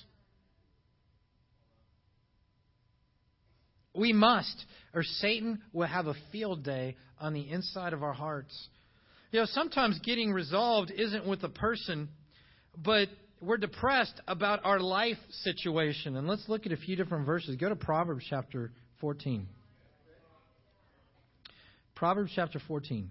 We 3.94 4.12
must, 4.12 4.66
or 4.92 5.02
Satan 5.02 5.62
will 5.72 5.86
have 5.86 6.06
a 6.06 6.14
field 6.30 6.62
day 6.62 6.96
on 7.18 7.32
the 7.32 7.50
inside 7.50 7.94
of 7.94 8.02
our 8.02 8.12
hearts. 8.12 8.54
You 9.32 9.40
know, 9.40 9.46
sometimes 9.46 9.98
getting 10.00 10.32
resolved 10.32 10.90
isn't 10.90 11.26
with 11.26 11.42
a 11.44 11.48
person, 11.48 12.10
but 12.76 13.08
we're 13.40 13.56
depressed 13.56 14.20
about 14.28 14.60
our 14.64 14.80
life 14.80 15.16
situation. 15.30 16.16
And 16.16 16.26
let's 16.28 16.46
look 16.46 16.66
at 16.66 16.72
a 16.72 16.76
few 16.76 16.94
different 16.94 17.24
verses. 17.24 17.56
Go 17.56 17.70
to 17.70 17.76
Proverbs 17.76 18.24
chapter 18.28 18.70
14. 19.00 19.46
Proverbs 21.94 22.32
chapter 22.34 22.60
14. 22.68 23.10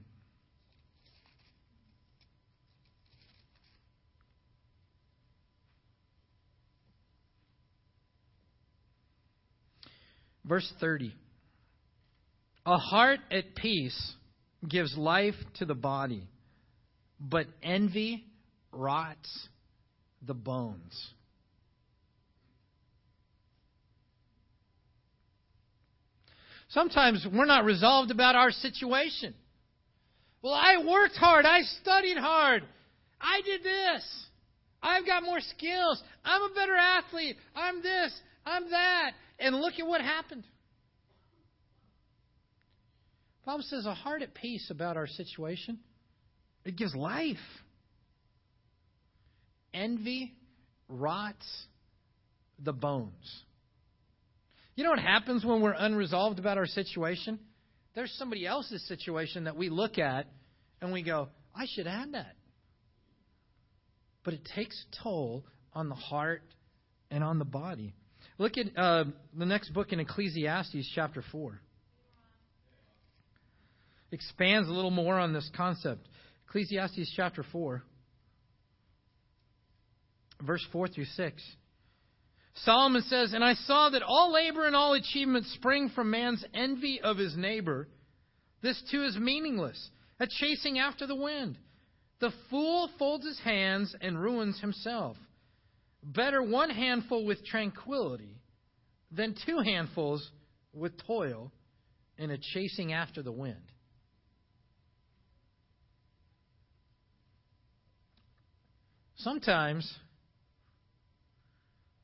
Verse 10.48 10.72
30. 10.80 11.14
A 12.66 12.78
heart 12.78 13.20
at 13.32 13.56
peace 13.56 14.14
gives 14.68 14.96
life 14.98 15.36
to 15.56 15.66
the 15.66 15.76
body, 15.76 16.28
but 17.20 17.48
envy 17.62 18.26
rots 18.72 19.48
the 20.26 20.34
bones. 20.34 21.14
Sometimes 26.70 27.26
we're 27.32 27.46
not 27.46 27.64
resolved 27.64 28.12
about 28.12 28.36
our 28.36 28.52
situation. 28.52 29.34
Well, 30.41 30.54
I 30.54 30.84
worked 30.86 31.16
hard. 31.16 31.46
I 31.46 31.62
studied 31.82 32.18
hard. 32.18 32.64
I 33.22 33.41
did 33.46 33.64
this. 33.64 34.26
I've 34.82 35.06
got 35.06 35.24
more 35.24 35.39
skills. 35.39 36.02
I'm 36.24 36.41
a 36.41 36.54
better 36.54 36.76
athlete. 36.76 37.38
I'm 37.56 37.82
this. 37.82 38.12
I'm 38.46 38.70
that. 38.70 39.12
And 39.39 39.56
look 39.56 39.74
at 39.80 39.88
what 39.88 40.02
happened. 40.02 40.43
The 43.41 43.52
Bible 43.52 43.64
says 43.68 43.86
a 43.86 43.93
heart 43.93 44.22
at 44.22 44.34
peace 44.34 44.70
about 44.70 44.98
our 44.98 45.08
situation. 45.08 45.80
It 46.64 46.76
gives 46.76 46.96
life. 46.96 47.38
Envy 49.74 50.34
rots 50.88 51.46
the 52.60 52.74
bones. 52.74 53.43
You 54.76 54.84
know 54.84 54.89
what 54.89 55.00
happens 55.00 55.46
when 55.46 55.62
we're 55.62 55.76
unresolved 55.78 56.39
about 56.39 56.58
our 56.58 56.66
situation? 56.66 57.39
There's 57.93 58.12
somebody 58.18 58.46
else's 58.46 58.86
situation 58.88 59.46
that 59.46 59.56
we 59.56 59.70
look 59.70 59.98
at 59.98 60.28
and 60.82 60.91
we 60.91 61.02
go, 61.02 61.30
I 61.56 61.66
should 61.74 61.88
have 61.88 62.12
that. 62.12 62.36
But 64.24 64.34
it 64.34 64.41
takes 64.56 64.84
a 64.84 65.04
toll 65.04 65.46
on 65.74 65.88
the 65.88 65.96
heart 65.96 66.41
and 67.10 67.24
on 67.24 67.39
the 67.39 67.46
body. 67.46 67.93
Look 68.38 68.58
at 68.58 68.78
uh, 68.78 69.06
the 69.38 69.46
next 69.46 69.70
book 69.74 69.94
in 69.94 70.00
Ecclesiastes, 70.00 70.92
chapter 70.94 71.24
4. 71.32 71.60
Expands 74.12 74.68
a 74.70 74.74
little 74.74 74.92
more 74.92 75.18
on 75.18 75.34
this 75.34 75.50
concept. 75.56 76.08
Ecclesiastes 76.48 77.12
chapter 77.16 77.44
4, 77.44 77.82
verse 80.42 80.66
4 80.72 80.88
through 80.90 81.06
6. 81.06 81.44
Solomon 82.64 83.02
says, 83.04 83.34
And 83.34 83.44
I 83.44 83.54
saw 83.54 83.90
that 83.90 84.04
all 84.04 84.32
labor 84.32 84.66
and 84.66 84.76
all 84.76 84.94
achievement 84.94 85.46
spring 85.48 85.90
from 85.94 86.12
man's 86.12 86.44
envy 86.54 87.02
of 87.02 87.18
his 87.18 87.36
neighbor. 87.36 87.88
This 88.62 88.82
too 88.90 89.04
is 89.04 89.18
meaningless, 89.18 89.90
a 90.20 90.28
chasing 90.28 90.80
after 90.80 91.08
the 91.08 91.16
wind. 91.16 91.58
The 92.20 92.32
fool 92.50 92.90
folds 92.98 93.26
his 93.26 93.40
hands 93.40 93.94
and 94.00 94.22
ruins 94.22 94.60
himself. 94.62 95.18
Better 96.06 96.43
one 96.43 96.70
handful 96.70 97.26
with 97.26 97.43
tranquility 97.45 98.39
than 99.12 99.36
two 99.45 99.58
handfuls 99.60 100.30
with 100.72 100.93
toil 101.08 101.51
and 102.20 102.32
a 102.32 102.38
chasing 102.38 102.93
after 102.93 103.24
the 103.24 103.32
wind. 103.32 103.72
Sometimes 109.18 109.91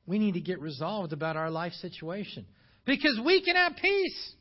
we 0.08 0.18
need 0.18 0.34
to 0.34 0.42
get 0.42 0.60
resolved 0.60 1.14
about 1.14 1.38
our 1.38 1.52
life 1.52 1.74
situation 1.74 2.48
because 2.86 3.20
we 3.24 3.44
can 3.46 3.56
have 3.56 3.74
peace 3.80 4.34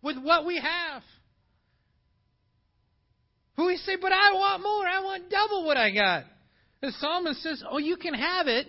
with 0.00 0.16
what 0.16 0.46
we 0.46 0.60
have. 0.60 1.02
Who 3.56 3.66
we 3.66 3.76
say, 3.78 3.96
but 4.00 4.12
I 4.12 4.32
want 4.34 4.62
more. 4.62 4.86
I 4.86 5.00
want 5.02 5.28
double 5.28 5.66
what 5.66 5.76
I 5.76 5.90
got. 5.90 6.24
The 6.80 6.92
psalmist 6.98 7.42
says, 7.42 7.62
Oh, 7.68 7.78
you 7.78 7.96
can 7.96 8.14
have 8.14 8.46
it. 8.46 8.66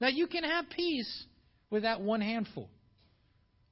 Now 0.00 0.08
you 0.08 0.26
can 0.26 0.44
have 0.44 0.66
peace 0.70 1.26
with 1.70 1.82
that 1.82 2.00
one 2.00 2.20
handful. 2.20 2.68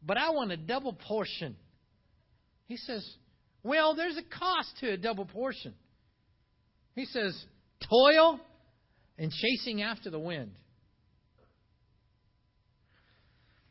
But 0.03 0.17
I 0.17 0.31
want 0.31 0.53
a 0.53 0.57
double 0.57 0.93
portion. 0.93 1.57
He 2.67 2.77
says, 2.77 3.09
Well, 3.63 3.95
there's 3.95 4.17
a 4.17 4.23
cost 4.23 4.77
to 4.81 4.93
a 4.93 4.97
double 4.97 5.27
portion. 5.27 5.75
He 6.95 7.05
says, 7.05 7.45
Toil 7.89 8.41
and 9.19 9.31
chasing 9.31 9.83
after 9.83 10.11
the 10.11 10.19
wind. 10.19 10.53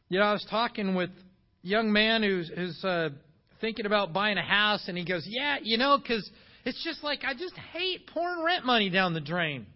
You 0.09 0.19
know, 0.19 0.25
I 0.25 0.33
was 0.33 0.45
talking 0.49 0.93
with 0.93 1.09
a 1.09 1.67
young 1.67 1.91
man 1.91 2.21
who's, 2.21 2.51
who's 2.55 2.83
uh, 2.83 3.09
thinking 3.59 3.87
about 3.87 4.13
buying 4.13 4.37
a 4.37 4.43
house, 4.43 4.87
and 4.87 4.97
he 4.97 5.03
goes, 5.03 5.25
Yeah, 5.27 5.57
you 5.61 5.77
know, 5.77 5.97
because 5.97 6.29
it's 6.65 6.83
just 6.83 7.03
like 7.03 7.23
I 7.23 7.33
just 7.33 7.55
hate 7.73 8.07
pouring 8.07 8.43
rent 8.43 8.65
money 8.65 8.89
down 8.89 9.13
the 9.13 9.21
drain. 9.21 9.67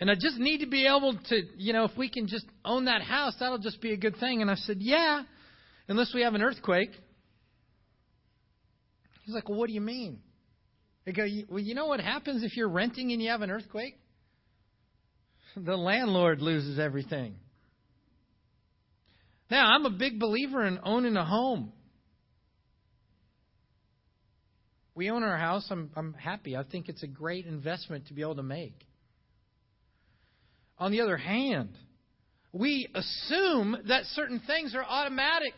And 0.00 0.10
I 0.10 0.14
just 0.14 0.38
need 0.38 0.58
to 0.58 0.66
be 0.66 0.86
able 0.86 1.16
to, 1.28 1.42
you 1.56 1.72
know, 1.72 1.84
if 1.84 1.96
we 1.96 2.08
can 2.08 2.26
just 2.26 2.46
own 2.64 2.86
that 2.86 3.02
house, 3.02 3.34
that'll 3.38 3.58
just 3.58 3.80
be 3.80 3.92
a 3.92 3.96
good 3.96 4.16
thing. 4.16 4.42
And 4.42 4.50
I 4.50 4.56
said, 4.56 4.78
Yeah, 4.80 5.22
unless 5.88 6.12
we 6.14 6.22
have 6.22 6.34
an 6.34 6.42
earthquake. 6.42 6.90
He's 9.24 9.34
like, 9.34 9.48
Well, 9.48 9.58
what 9.58 9.68
do 9.68 9.72
you 9.74 9.80
mean? 9.80 10.18
I 11.06 11.12
go, 11.12 11.26
Well, 11.48 11.60
you 11.60 11.74
know 11.74 11.86
what 11.86 12.00
happens 12.00 12.42
if 12.42 12.56
you're 12.56 12.68
renting 12.68 13.12
and 13.12 13.22
you 13.22 13.30
have 13.30 13.42
an 13.42 13.50
earthquake? 13.50 13.96
The 15.56 15.76
landlord 15.76 16.40
loses 16.40 16.78
everything. 16.80 17.36
Now, 19.50 19.66
I'm 19.66 19.86
a 19.86 19.90
big 19.90 20.18
believer 20.18 20.66
in 20.66 20.80
owning 20.82 21.16
a 21.16 21.24
home. 21.24 21.72
We 24.94 25.10
own 25.10 25.22
our 25.22 25.36
house. 25.36 25.66
I'm, 25.70 25.90
I'm 25.96 26.14
happy. 26.14 26.56
I 26.56 26.62
think 26.62 26.88
it's 26.88 27.02
a 27.02 27.08
great 27.08 27.46
investment 27.46 28.06
to 28.08 28.14
be 28.14 28.22
able 28.22 28.36
to 28.36 28.42
make. 28.42 28.86
On 30.78 30.92
the 30.92 31.00
other 31.00 31.16
hand, 31.16 31.70
we 32.52 32.88
assume 32.94 33.76
that 33.88 34.04
certain 34.06 34.40
things 34.46 34.74
are 34.74 34.84
automatic. 34.84 35.54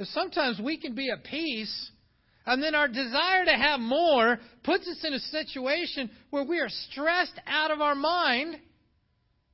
Sometimes 0.00 0.60
we 0.62 0.78
can 0.78 0.94
be 0.94 1.10
at 1.10 1.24
peace, 1.24 1.90
and 2.44 2.62
then 2.62 2.74
our 2.74 2.86
desire 2.86 3.44
to 3.44 3.52
have 3.52 3.80
more 3.80 4.38
puts 4.62 4.86
us 4.86 5.04
in 5.04 5.14
a 5.14 5.18
situation 5.18 6.10
where 6.30 6.44
we 6.44 6.60
are 6.60 6.68
stressed 6.68 7.40
out 7.46 7.70
of 7.70 7.80
our 7.80 7.94
mind, 7.94 8.56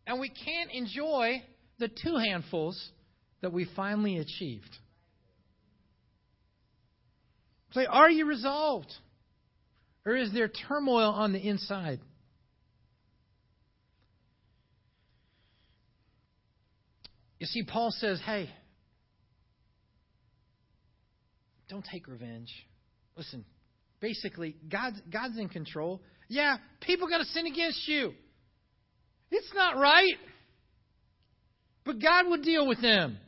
and 0.07 0.21
we 0.21 0.29
can't 0.29 0.71
enjoy 0.73 1.43
the 1.79 1.89
two 1.89 2.17
handfuls 2.17 2.91
that 3.41 3.53
we 3.53 3.67
finally 3.77 4.19
achieved. 4.19 4.77
Say, 7.73 7.87
are 7.87 8.11
you 8.11 8.27
resolved? 8.27 8.93
Or 10.05 10.17
is 10.17 10.33
there 10.33 10.49
turmoil 10.49 11.11
on 11.11 11.33
the 11.33 11.39
inside? 11.39 12.01
You 17.39 17.47
see, 17.47 17.65
Paul 17.65 17.91
says, 17.91 18.21
hey, 18.25 18.49
don't 21.69 21.85
take 21.91 22.07
revenge. 22.07 22.53
Listen, 23.17 23.45
basically, 24.01 24.57
God's, 24.71 25.01
God's 25.11 25.39
in 25.39 25.49
control. 25.49 26.03
Yeah, 26.29 26.57
people 26.81 27.09
got 27.09 27.19
to 27.19 27.25
sin 27.25 27.47
against 27.47 27.89
you. 27.89 28.13
It's 29.31 29.53
not 29.55 29.77
right. 29.77 30.15
But 31.85 32.01
God 32.01 32.29
will 32.29 32.43
deal 32.43 32.69
with 32.69 32.81
them. 32.81 33.19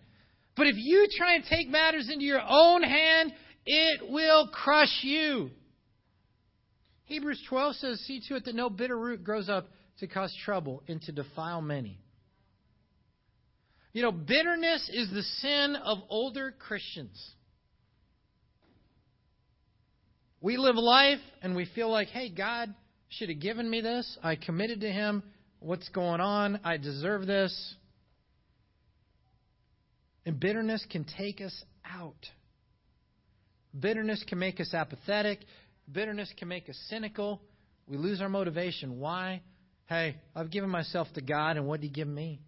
But 0.56 0.66
if 0.68 0.76
you 0.78 1.08
try 1.16 1.34
and 1.34 1.44
take 1.44 1.68
matters 1.68 2.08
into 2.12 2.24
your 2.24 2.42
own 2.46 2.82
hand, 2.82 3.32
it 3.66 4.10
will 4.10 4.48
crush 4.48 5.00
you. 5.02 5.50
Hebrews 7.04 7.42
12 7.48 7.76
says, 7.76 8.00
See 8.00 8.20
to 8.28 8.36
it 8.36 8.44
that 8.46 8.54
no 8.54 8.70
bitter 8.70 8.98
root 8.98 9.24
grows 9.24 9.48
up 9.48 9.68
to 9.98 10.06
cause 10.06 10.34
trouble 10.44 10.82
and 10.88 11.00
to 11.02 11.12
defile 11.12 11.60
many. 11.60 11.98
You 13.92 14.02
know, 14.02 14.12
bitterness 14.12 14.90
is 14.92 15.10
the 15.10 15.22
sin 15.22 15.76
of 15.76 15.98
older 16.08 16.52
Christians. 16.58 17.34
We 20.40 20.56
live 20.56 20.76
life 20.76 21.20
and 21.42 21.54
we 21.54 21.66
feel 21.74 21.90
like, 21.90 22.08
hey, 22.08 22.28
God 22.28 22.74
should 23.08 23.28
have 23.28 23.40
given 23.40 23.70
me 23.70 23.80
this. 23.80 24.18
I 24.22 24.36
committed 24.36 24.80
to 24.80 24.90
Him. 24.90 25.22
What's 25.60 25.88
going 25.90 26.20
on? 26.20 26.60
I 26.64 26.76
deserve 26.76 27.26
this. 27.26 27.74
And 30.26 30.40
bitterness 30.40 30.84
can 30.90 31.06
take 31.16 31.40
us 31.40 31.54
out. 31.88 32.26
Bitterness 33.78 34.24
can 34.26 34.38
make 34.38 34.60
us 34.60 34.72
apathetic. 34.74 35.40
Bitterness 35.90 36.32
can 36.38 36.48
make 36.48 36.68
us 36.68 36.78
cynical. 36.88 37.40
We 37.86 37.96
lose 37.96 38.20
our 38.20 38.28
motivation. 38.28 38.98
Why? 38.98 39.42
Hey, 39.86 40.16
I've 40.34 40.50
given 40.50 40.70
myself 40.70 41.08
to 41.14 41.20
God, 41.20 41.56
and 41.56 41.66
what 41.66 41.80
did 41.80 41.88
He 41.88 41.92
give 41.92 42.08
me? 42.08 42.40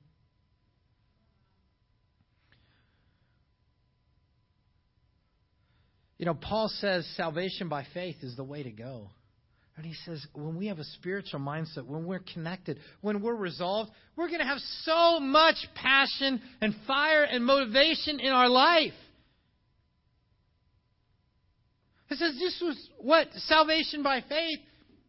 You 6.19 6.25
know, 6.25 6.35
Paul 6.35 6.69
says 6.81 7.07
salvation 7.17 7.69
by 7.69 7.85
faith 7.93 8.17
is 8.23 8.37
the 8.37 8.45
way 8.45 8.63
to 8.63 8.71
go. 8.71 9.11
And 9.77 9.85
he 9.85 9.93
says, 10.07 10.27
when 10.33 10.57
we 10.57 10.69
have 10.69 10.79
a 10.79 10.85
spiritual 10.85 11.41
mindset, 11.41 11.85
when 11.85 12.07
we're 12.07 12.23
connected, 12.33 12.79
when 13.03 13.21
we're 13.21 13.35
resolved, 13.35 13.91
we're 14.17 14.29
going 14.29 14.41
to 14.41 14.47
have 14.47 14.61
so 14.85 15.21
much 15.21 15.57
passion 15.75 16.41
and 16.63 16.75
fire 16.87 17.25
and 17.25 17.45
motivation 17.45 18.19
in 18.19 18.33
our 18.33 18.49
life. 18.49 18.95
He 22.09 22.17
says 22.17 22.35
this 22.39 22.61
was 22.63 22.91
what 22.99 23.29
salvation 23.35 24.03
by 24.03 24.23
faith 24.29 24.61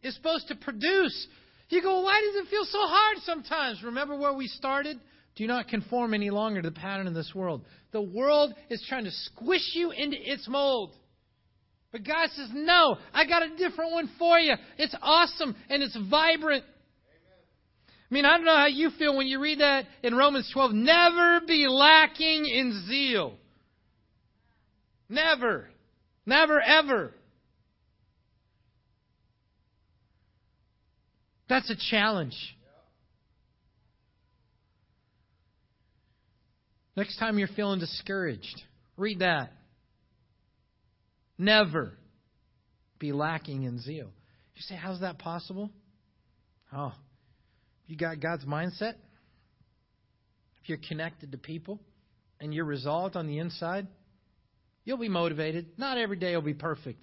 is 0.02 0.14
supposed 0.14 0.48
to 0.48 0.56
produce. 0.56 1.26
You 1.68 1.82
go, 1.82 2.00
why 2.00 2.20
does 2.20 2.44
it 2.44 2.50
feel 2.50 2.64
so 2.64 2.78
hard 2.80 3.18
sometimes? 3.24 3.82
Remember 3.82 4.16
where 4.16 4.32
we 4.32 4.46
started? 4.46 4.98
Do 5.36 5.46
not 5.46 5.68
conform 5.68 6.14
any 6.14 6.30
longer 6.30 6.62
to 6.62 6.70
the 6.70 6.74
pattern 6.74 7.06
of 7.06 7.14
this 7.14 7.32
world. 7.34 7.64
The 7.92 8.00
world 8.00 8.54
is 8.70 8.84
trying 8.88 9.04
to 9.04 9.10
squish 9.10 9.70
you 9.74 9.90
into 9.90 10.16
its 10.20 10.48
mold. 10.48 10.94
But 11.92 12.04
God 12.04 12.28
says, 12.34 12.48
No, 12.52 12.96
I 13.12 13.26
got 13.26 13.42
a 13.42 13.56
different 13.56 13.92
one 13.92 14.10
for 14.18 14.38
you. 14.38 14.54
It's 14.78 14.94
awesome 15.00 15.54
and 15.70 15.82
it's 15.82 15.96
vibrant. 16.10 16.64
I 18.10 18.14
mean, 18.14 18.24
I 18.24 18.36
don't 18.36 18.46
know 18.46 18.56
how 18.56 18.66
you 18.66 18.90
feel 18.98 19.16
when 19.16 19.26
you 19.26 19.38
read 19.38 19.60
that 19.60 19.84
in 20.02 20.14
Romans 20.14 20.50
12. 20.52 20.72
Never 20.72 21.40
be 21.46 21.66
lacking 21.68 22.46
in 22.46 22.84
zeal. 22.88 23.34
Never. 25.10 25.68
Never, 26.28 26.60
ever. 26.60 27.14
That's 31.48 31.70
a 31.70 31.76
challenge. 31.90 32.36
Next 36.94 37.18
time 37.18 37.38
you're 37.38 37.48
feeling 37.48 37.80
discouraged, 37.80 38.60
read 38.98 39.20
that. 39.20 39.52
Never 41.38 41.92
be 42.98 43.12
lacking 43.12 43.62
in 43.62 43.80
zeal. 43.80 44.10
You 44.54 44.60
say, 44.62 44.74
how's 44.74 45.00
that 45.00 45.18
possible? 45.18 45.70
Oh, 46.74 46.92
you 47.86 47.96
got 47.96 48.20
God's 48.20 48.44
mindset. 48.44 48.96
If 50.62 50.68
you're 50.68 50.78
connected 50.86 51.32
to 51.32 51.38
people 51.38 51.80
and 52.38 52.52
you're 52.52 52.66
resolved 52.66 53.16
on 53.16 53.26
the 53.26 53.38
inside, 53.38 53.86
You'll 54.88 54.96
be 54.96 55.10
motivated. 55.10 55.66
Not 55.76 55.98
every 55.98 56.16
day 56.16 56.34
will 56.34 56.40
be 56.40 56.54
perfect. 56.54 56.98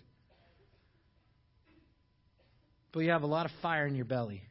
But 2.91 3.01
you 3.01 3.11
have 3.11 3.21
a 3.21 3.27
lot 3.27 3.45
of 3.45 3.51
fire 3.61 3.85
in 3.85 3.93
your 3.93 4.05
belly. 4.05 4.41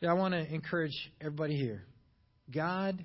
Yeah, 0.00 0.10
I 0.10 0.14
want 0.14 0.34
to 0.34 0.52
encourage 0.52 0.96
everybody 1.20 1.56
here. 1.56 1.84
God 2.52 3.04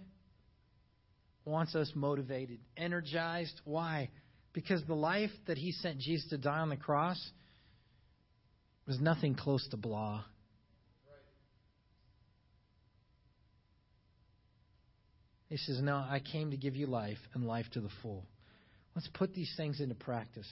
wants 1.46 1.76
us 1.76 1.92
motivated, 1.94 2.58
energized. 2.76 3.62
Why? 3.66 4.10
Because 4.52 4.82
the 4.88 4.96
life 4.96 5.30
that 5.46 5.60
He 5.60 5.72
sent 5.72 6.00
Jesus 6.00 6.28
to 6.32 6.40
die 6.40 6.62
on 6.62 6.70
the 6.70 6.78
cross 6.78 7.24
was 8.88 9.00
nothing 9.00 9.36
close 9.36 9.68
to 9.70 9.78
blah. 9.78 10.24
He 15.50 15.58
says, 15.58 15.82
No, 15.82 15.96
I 15.96 16.22
came 16.32 16.52
to 16.52 16.58
give 16.58 16.76
you 16.76 16.88
life 16.88 17.18
and 17.34 17.46
life 17.46 17.66
to 17.74 17.82
the 17.82 17.90
full. 18.02 18.26
Let's 18.96 19.10
put 19.14 19.34
these 19.34 19.54
things 19.58 19.80
into 19.80 19.96
practice. 19.96 20.48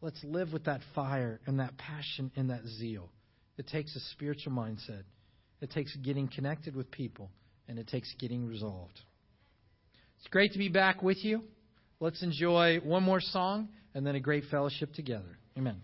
Let's 0.00 0.22
live 0.24 0.52
with 0.52 0.64
that 0.64 0.80
fire 0.94 1.40
and 1.46 1.60
that 1.60 1.76
passion 1.76 2.30
and 2.36 2.50
that 2.50 2.64
zeal. 2.66 3.10
It 3.56 3.68
takes 3.68 3.94
a 3.94 4.00
spiritual 4.12 4.52
mindset, 4.52 5.02
it 5.60 5.70
takes 5.70 5.94
getting 5.96 6.28
connected 6.28 6.74
with 6.74 6.90
people, 6.90 7.30
and 7.68 7.78
it 7.78 7.88
takes 7.88 8.12
getting 8.18 8.46
resolved. 8.46 9.00
It's 10.18 10.28
great 10.28 10.52
to 10.52 10.58
be 10.58 10.68
back 10.68 11.02
with 11.02 11.24
you. 11.24 11.42
Let's 12.00 12.22
enjoy 12.22 12.80
one 12.80 13.02
more 13.02 13.20
song 13.20 13.68
and 13.94 14.06
then 14.06 14.14
a 14.14 14.20
great 14.20 14.44
fellowship 14.50 14.92
together. 14.94 15.38
Amen. 15.56 15.80